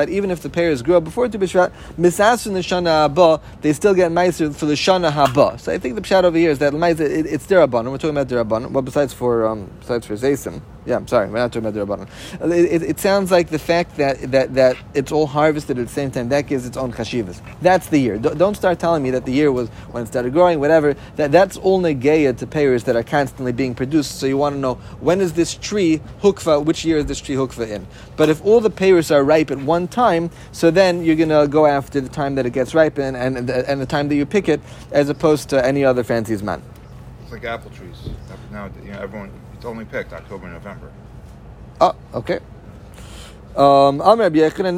even 0.09 0.31
if 0.31 0.43
the 0.43 0.49
pears 0.49 0.81
grow 0.81 1.01
before 1.01 1.29
Tu 1.29 1.39
B'Shvat, 1.39 1.71
misasun 1.99 2.57
shana 2.59 3.15
haba, 3.15 3.43
they 3.61 3.75
still 3.75 3.93
get 3.93 4.11
meiser 4.11 4.55
for 4.55 4.65
the 4.65 4.73
shana 4.73 5.13
haba. 5.13 5.61
So 5.61 5.71
I 5.71 5.79
think 5.79 5.95
the 5.97 6.01
pshat 6.01 6.25
over 6.25 6.39
here 6.39 6.51
is 6.51 6.61
that 6.61 6.73
it, 6.73 7.27
it's 7.27 7.47
derabbanon. 7.47 7.91
We're 7.91 7.99
talking 7.99 8.17
about 8.17 8.29
derabbanon. 8.29 8.71
Well, 8.71 8.83
besides 8.83 9.13
for 9.13 9.47
um, 9.47 9.71
besides 9.81 10.07
for 10.07 10.15
zaysim. 10.15 10.63
Yeah, 10.87 10.97
I'm 10.97 11.09
sorry, 11.09 11.29
we're 11.29 11.39
not 11.39 11.51
talking 11.51 11.67
about 11.67 11.99
derabbanon. 11.99 12.09
Uh, 12.41 12.49
it, 12.49 12.83
it, 12.83 12.83
it, 12.83 13.01
sounds 13.01 13.31
like 13.31 13.49
the 13.49 13.59
fact 13.59 13.97
that, 13.97 14.31
that, 14.33 14.55
that 14.55 14.77
it's 14.93 15.13
all 15.13 15.27
harvested 15.27 15.79
at 15.79 15.87
the 15.87 15.93
same 15.93 16.11
time 16.11 16.29
that 16.29 16.43
gives 16.43 16.67
its 16.67 16.77
own 16.77 16.93
chashivas. 16.93 17.41
That's 17.63 17.87
the 17.87 17.99
year. 17.99 18.19
don't 18.19 18.55
start 18.55 18.79
telling 18.79 19.03
me 19.03 19.11
that 19.13 19.25
the 19.25 19.33
year 19.33 19.51
was 19.51 19.71
when 19.93 20.03
it 20.03 20.07
started 20.07 20.35
growing, 20.35 20.61
whatever. 20.61 20.95
That 21.17 21.33
that's 21.33 21.57
all 21.57 21.81
negeya 21.81 22.37
to 22.37 22.47
pears 22.47 22.85
that 22.85 22.97
are 22.97 23.03
constantly 23.03 23.53
being 23.53 23.75
produced. 23.75 24.19
So 24.19 24.27
you 24.27 24.37
want 24.37 24.57
to 24.57 24.59
know 24.59 24.75
when 25.01 25.23
is 25.23 25.33
this 25.33 25.55
tree 25.55 26.03
hukva? 26.21 26.63
Which 26.63 26.85
year 26.85 26.99
is 26.99 27.07
this 27.07 27.21
tree 27.21 27.37
hukva 27.37 27.67
in? 27.67 27.87
But 28.17 28.29
if 28.29 28.45
all 28.45 28.61
the 28.61 28.71
pears 28.71 29.11
are 29.11 29.25
ripe 29.25 29.51
at 29.51 29.59
one 29.59 29.89
time, 29.89 30.31
so 30.53 30.71
then 30.71 31.03
you're 31.03 31.17
going 31.17 31.31
to 31.31 31.49
go 31.49 31.65
after 31.65 32.01
the 32.01 32.11
time 32.11 32.35
that 32.35 32.45
it 32.45 32.53
gets 32.53 32.75
ripened 32.75 33.17
and, 33.17 33.39
and, 33.39 33.51
and 33.51 33.81
the 33.81 33.87
time 33.87 34.09
that 34.09 34.17
you 34.17 34.27
pick 34.27 34.49
it, 34.49 34.61
as 34.93 35.09
opposed 35.09 35.49
to 35.51 35.65
any 35.65 35.85
other 35.85 36.05
fancy's 36.05 36.43
man. 36.43 36.63
Like 37.35 37.45
apple 37.47 37.73
trees. 37.73 37.97
Now, 38.53 38.71
you 38.85 38.93
know, 38.93 39.01
everyone 39.01 39.33
it's 39.57 39.65
only 39.65 39.85
picked 39.85 40.13
October, 40.13 40.45
and 40.45 40.55
November. 40.55 40.93
Oh, 41.81 41.97
okay. 42.15 42.39
Um. 43.57 43.99
By 43.99 44.15
Charuvin, 44.15 44.71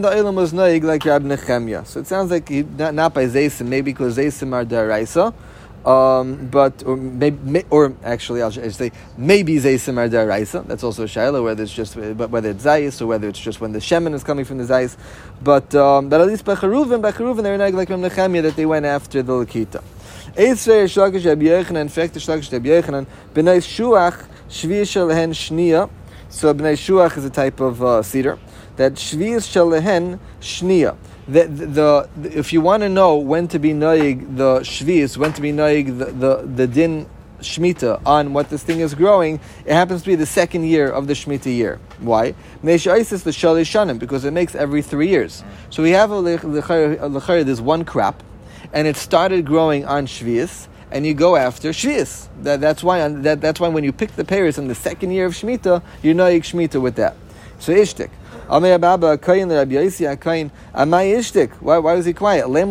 the 0.00 0.10
Olam 0.10 0.34
was 0.34 0.52
noig 0.52 0.84
like 0.84 1.04
Rab 1.04 1.24
Nechemia. 1.24 1.84
So 1.84 1.98
it 1.98 2.06
sounds 2.06 2.30
like 2.30 2.48
he, 2.48 2.62
not, 2.62 2.94
not 2.94 3.14
by 3.14 3.24
Zaysim, 3.24 3.66
maybe 3.66 3.90
because 3.90 4.16
Zaysim 4.16 4.52
are 4.52 4.64
Daraisa. 4.64 5.34
Um, 5.84 6.48
but 6.48 6.82
or 6.84 6.96
maybe, 6.96 7.64
or 7.70 7.94
actually, 8.04 8.42
I'll 8.42 8.52
say 8.52 8.92
maybe 9.16 9.56
Zaysim 9.56 9.96
are 9.96 10.10
Daraisa. 10.10 10.66
That's 10.66 10.84
also 10.84 11.04
a 11.04 11.06
shaila 11.06 11.42
whether 11.42 11.62
it's 11.62 11.72
just 11.72 11.96
whether 11.96 12.50
it's 12.50 12.64
Zayis 12.64 13.00
or 13.00 13.06
whether 13.06 13.28
it's 13.28 13.38
just 13.38 13.62
when 13.62 13.72
the 13.72 13.78
Shemin 13.78 14.12
is 14.12 14.22
coming 14.22 14.44
from 14.44 14.58
the 14.58 14.64
Zayis. 14.64 14.98
But 15.42 15.74
um, 15.74 16.10
but 16.10 16.20
at 16.20 16.26
least 16.26 16.44
by 16.44 16.54
Charuvin, 16.54 17.00
by 17.00 17.12
Charuvin, 17.12 17.42
they're 17.42 17.58
noig 17.58 17.72
like 17.72 17.88
Nechemia 17.88 18.42
that 18.42 18.56
they 18.56 18.66
went 18.66 18.84
after 18.84 19.22
the 19.22 19.32
Lakita. 19.32 19.82
Eitzrei 20.34 20.84
Shlakish 20.84 21.24
Rabbi 21.24 21.44
Yechanan, 21.44 21.80
in 21.80 21.88
fact, 21.88 22.14
Shlakish 22.14 22.50
Shuach 23.32 24.26
Shvi 24.50 24.82
Shalehen 24.82 25.30
Shnia. 25.30 25.88
So 26.28 26.52
B'nai 26.52 26.74
Shuach 26.74 27.16
is 27.16 27.24
a 27.24 27.30
type 27.30 27.60
of 27.60 27.82
uh, 27.82 28.02
cedar. 28.02 28.38
That 28.76 28.94
Shvi 28.94 29.36
Shalehen 29.36 30.18
Shnia. 30.40 30.96
The, 31.28 31.46
the, 31.46 32.08
the, 32.16 32.38
if 32.38 32.52
you 32.52 32.60
want 32.60 32.82
to 32.82 32.88
know 32.88 33.16
when 33.16 33.46
to 33.48 33.58
be 33.58 33.70
noig 33.70 34.36
the 34.36 34.60
shvius, 34.60 35.16
when 35.16 35.32
to 35.34 35.40
be 35.40 35.52
noig 35.52 35.98
the, 35.98 36.06
the, 36.06 36.36
the 36.46 36.66
din 36.66 37.08
shmita 37.40 38.00
on 38.04 38.32
what 38.32 38.50
this 38.50 38.62
thing 38.62 38.80
is 38.80 38.94
growing, 38.94 39.40
it 39.64 39.72
happens 39.72 40.02
to 40.02 40.08
be 40.08 40.14
the 40.14 40.26
second 40.26 40.64
year 40.64 40.90
of 40.90 41.06
the 41.06 41.14
shmita 41.14 41.46
year. 41.46 41.78
Why? 42.00 42.34
Because 42.62 44.24
it 44.24 44.32
makes 44.32 44.54
every 44.54 44.82
three 44.82 45.08
years. 45.08 45.44
So 45.70 45.82
we 45.82 45.90
have 45.90 46.10
a 46.10 46.16
lechayr, 46.16 47.44
there's 47.44 47.60
one 47.60 47.84
crop, 47.84 48.22
and 48.72 48.86
it 48.86 48.96
started 48.96 49.46
growing 49.46 49.84
on 49.84 50.06
shvius, 50.06 50.68
and 50.90 51.06
you 51.06 51.14
go 51.14 51.36
after 51.36 51.70
Shvius. 51.70 52.28
That, 52.42 52.60
that's 52.60 52.82
why 52.82 53.06
that, 53.08 53.40
that's 53.40 53.60
why 53.60 53.68
when 53.68 53.84
you 53.84 53.92
pick 53.92 54.16
the 54.16 54.24
pears 54.24 54.58
in 54.58 54.68
the 54.68 54.74
second 54.74 55.12
year 55.12 55.26
of 55.26 55.34
Shemitah, 55.34 55.82
you 56.02 56.14
know 56.14 56.26
you 56.26 56.40
Shemitah 56.40 56.80
with 56.80 56.96
that. 56.96 57.16
So 57.58 57.72
Ishtik. 57.72 58.10
Why 61.60 61.78
why 61.78 61.94
was 61.94 62.06
he 62.06 62.12
quiet? 62.12 62.48
What, 62.48 62.68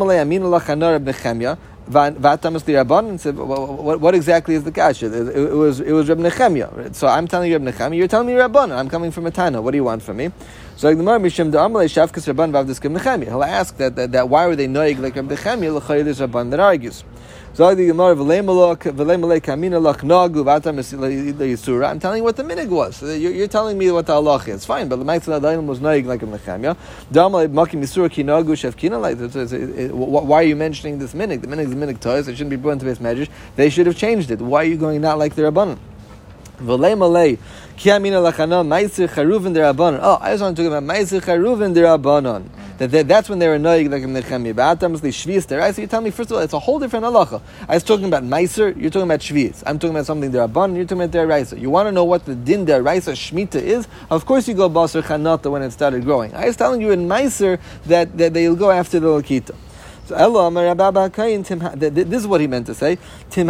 exactly 4.13 4.55
is 4.55 4.63
the 4.63 4.71
kasha? 4.71 5.07
It, 5.07 5.53
was 5.53 5.79
it 5.79 5.91
was 5.91 6.09
Reb 6.09 6.19
Nechemia. 6.19 6.93
So 6.93 7.07
I'm 7.07 7.27
telling 7.27 7.51
you 7.51 7.57
Reb 7.57 7.73
Nechemia, 7.73 7.97
you're 7.97 8.07
telling 8.07 8.27
me 8.27 8.33
Rabban. 8.33 8.71
I'm 8.71 8.89
coming 8.89 9.11
from 9.11 9.25
a 9.25 9.31
Tana. 9.31 9.61
What 9.61 9.71
do 9.71 9.77
you 9.77 9.83
want 9.85 10.03
from 10.03 10.17
me? 10.17 10.31
So 10.79 10.87
the 10.87 10.95
Gemara 10.95 11.19
Mishim 11.19 11.51
Da'amalei 11.51 11.89
Shavkas 11.89 12.33
Rabban 12.33 12.51
Vavdiskim 12.53 12.97
Nechemia. 12.97 13.25
He'll 13.25 13.43
ask 13.43 13.75
that, 13.75 13.97
that, 13.97 14.13
that 14.13 14.29
why 14.29 14.47
were 14.47 14.55
they 14.55 14.65
noig 14.65 14.97
like 14.99 15.13
Reb 15.17 15.27
Nechemia? 15.27 15.75
L'chayil 15.75 16.07
is 16.07 16.21
Rabban 16.21 16.51
that 16.51 16.61
argues. 16.61 17.03
I'm 17.51 17.75
telling 21.99 22.17
you 22.19 22.23
what 22.23 22.37
the 22.37 22.43
minig 22.43 22.69
was. 22.69 23.01
You're, 23.01 23.33
you're 23.33 23.49
telling 23.49 23.77
me 23.77 23.91
what 23.91 24.05
the 24.05 24.13
halach 24.13 24.47
is. 24.47 24.63
Fine, 24.63 24.87
but 24.87 24.95
the 24.95 25.03
Ma'atzal 25.03 25.41
Adayin 25.41 25.65
was 25.65 25.81
noig 25.81 26.05
like 26.05 26.23
a 26.23 26.25
Nechemia. 26.25 26.77
Uh, 29.91 29.95
why 29.97 30.37
are 30.37 30.43
you 30.43 30.55
mentioning 30.55 30.99
this 30.99 31.13
minig? 31.13 31.41
The 31.41 31.47
minig 31.47 31.65
is 31.65 31.75
minig 31.75 31.99
toys. 31.99 32.29
It 32.29 32.35
shouldn't 32.35 32.51
be 32.51 32.55
brought 32.55 32.71
into 32.71 32.85
base 32.85 33.01
measures. 33.01 33.27
They 33.57 33.69
should 33.69 33.85
have 33.85 33.97
changed 33.97 34.31
it. 34.31 34.39
Why 34.39 34.61
are 34.61 34.67
you 34.67 34.77
going 34.77 35.01
not 35.01 35.17
like 35.17 35.35
the 35.35 35.41
Rabbanon? 35.41 35.77
Oh, 37.81 37.85
I 40.19 40.31
just 40.31 40.43
want 40.43 40.57
to 40.57 40.63
talk 40.63 40.67
about 40.67 40.83
Ma'aser 40.83 41.21
Charuvin 41.21 41.73
Derabanan. 41.73 42.49
That, 42.77 42.91
that 42.91 43.07
that's 43.07 43.29
when 43.29 43.39
they 43.39 43.47
were 43.47 43.53
annoying 43.53 43.89
like 43.89 44.03
in 44.03 44.13
Shvius 44.13 45.47
Derais. 45.47 45.75
So 45.75 45.81
you 45.83 45.87
tell 45.87 46.01
me 46.01 46.09
first 46.09 46.29
of 46.29 46.35
all, 46.35 46.43
it's 46.43 46.51
a 46.51 46.59
whole 46.59 46.77
different 46.77 47.05
halacha. 47.05 47.41
I 47.69 47.75
was 47.75 47.83
talking 47.83 48.03
about 48.03 48.23
Meiser. 48.23 48.75
You're 48.75 48.89
talking 48.89 49.07
about 49.07 49.21
Shvius. 49.21 49.63
I'm 49.65 49.79
talking 49.79 49.95
about 49.95 50.07
something 50.07 50.29
Derabanan. 50.29 50.75
You're 50.75 50.83
talking 50.83 51.03
about 51.03 51.17
Deraisa. 51.17 51.57
You 51.57 51.69
want 51.69 51.87
to 51.87 51.93
know 51.93 52.03
what 52.03 52.25
the 52.25 52.35
din 52.35 52.65
Deraisa 52.65 53.13
Shmita 53.13 53.61
is? 53.61 53.87
Of 54.09 54.25
course, 54.25 54.49
you 54.49 54.55
go 54.55 54.69
Basar 54.69 55.01
Chanata 55.01 55.49
when 55.49 55.61
it 55.61 55.71
started 55.71 56.03
growing. 56.03 56.35
I 56.35 56.47
was 56.47 56.57
telling 56.57 56.81
you 56.81 56.91
in 56.91 57.07
Meiser 57.07 57.61
that, 57.85 58.17
that 58.17 58.33
they'll 58.33 58.57
go 58.57 58.71
after 58.71 58.99
the 58.99 59.07
Lakita. 59.07 59.55
So 60.09 61.75
This 61.75 62.21
is 62.21 62.27
what 62.27 62.41
he 62.41 62.47
meant 62.47 62.65
to 62.65 62.73
say. 62.73 62.93
Im 63.37 63.49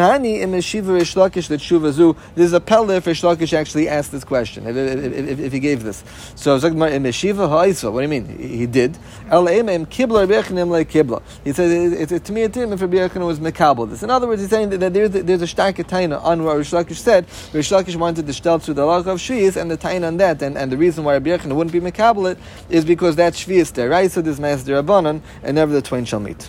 Shuvazu. 1.59 2.17
There's 2.35 2.53
a 2.53 2.59
pelle 2.59 2.89
if 2.91 3.07
Rish 3.07 3.21
Lakish 3.21 3.53
actually 3.53 3.87
asked 3.87 4.11
this 4.11 4.23
question. 4.23 4.67
If, 4.67 4.75
if, 4.75 5.39
if, 5.39 5.53
he 5.53 5.59
gave 5.59 5.83
this, 5.83 6.03
so 6.35 6.57
im 6.57 7.11
Shiva 7.11 7.47
Ha'isa. 7.47 7.91
What 7.91 8.01
do 8.01 8.03
you 8.03 8.09
mean? 8.09 8.37
He, 8.37 8.65
did. 8.65 8.97
Elo 9.29 9.51
im 9.51 9.67
le 9.67 9.77
Kibla. 9.85 11.21
He 11.43 11.53
said 11.53 11.93
it's 11.93 12.11
it, 12.11 12.25
to 12.25 12.33
me 12.33 12.43
a 12.43 12.49
tim 12.49 12.73
if 12.73 12.81
Rabbi 12.81 13.07
was 13.19 13.39
mekabel. 13.39 13.89
This. 13.89 14.03
In 14.03 14.09
other 14.09 14.27
words, 14.27 14.41
he's 14.41 14.49
saying 14.49 14.69
that, 14.71 14.93
there's 14.93 15.11
there's 15.11 15.41
a 15.41 15.45
starke 15.45 15.83
taina 15.85 16.21
on 16.23 16.43
what 16.43 16.57
Rish 16.57 16.71
Lakish 16.71 16.97
said. 16.97 17.25
Rish 17.53 17.69
Lakish 17.69 17.95
wanted 17.95 18.27
to 18.27 18.33
stel 18.33 18.59
to 18.59 18.73
the 18.73 18.85
law 18.85 18.97
of 18.97 19.05
Shvius 19.05 19.55
and 19.55 19.71
the 19.71 19.77
taina 19.77 20.07
on 20.07 20.17
that, 20.17 20.41
and, 20.41 20.57
and 20.57 20.71
the 20.71 20.77
reason 20.77 21.03
why 21.03 21.13
Rabbi 21.13 21.31
wouldn't 21.31 21.71
be 21.71 21.79
mekabel 21.79 22.31
it 22.31 22.37
is 22.69 22.83
because 22.83 23.15
that 23.15 23.33
Shvius 23.33 23.71
there, 23.73 23.89
right? 23.89 24.11
So 24.11 24.21
this 24.21 24.39
master 24.39 24.81
Rabbanon, 24.81 25.21
and 25.43 25.55
never 25.55 25.71
the 25.73 25.81
twain 25.81 26.05
shall 26.05 26.19
meet. 26.19 26.48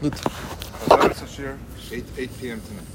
Good. 0.00 0.14
8, 1.90 2.04
8 2.16 2.38
p.m. 2.38 2.60
tonight. 2.60 2.87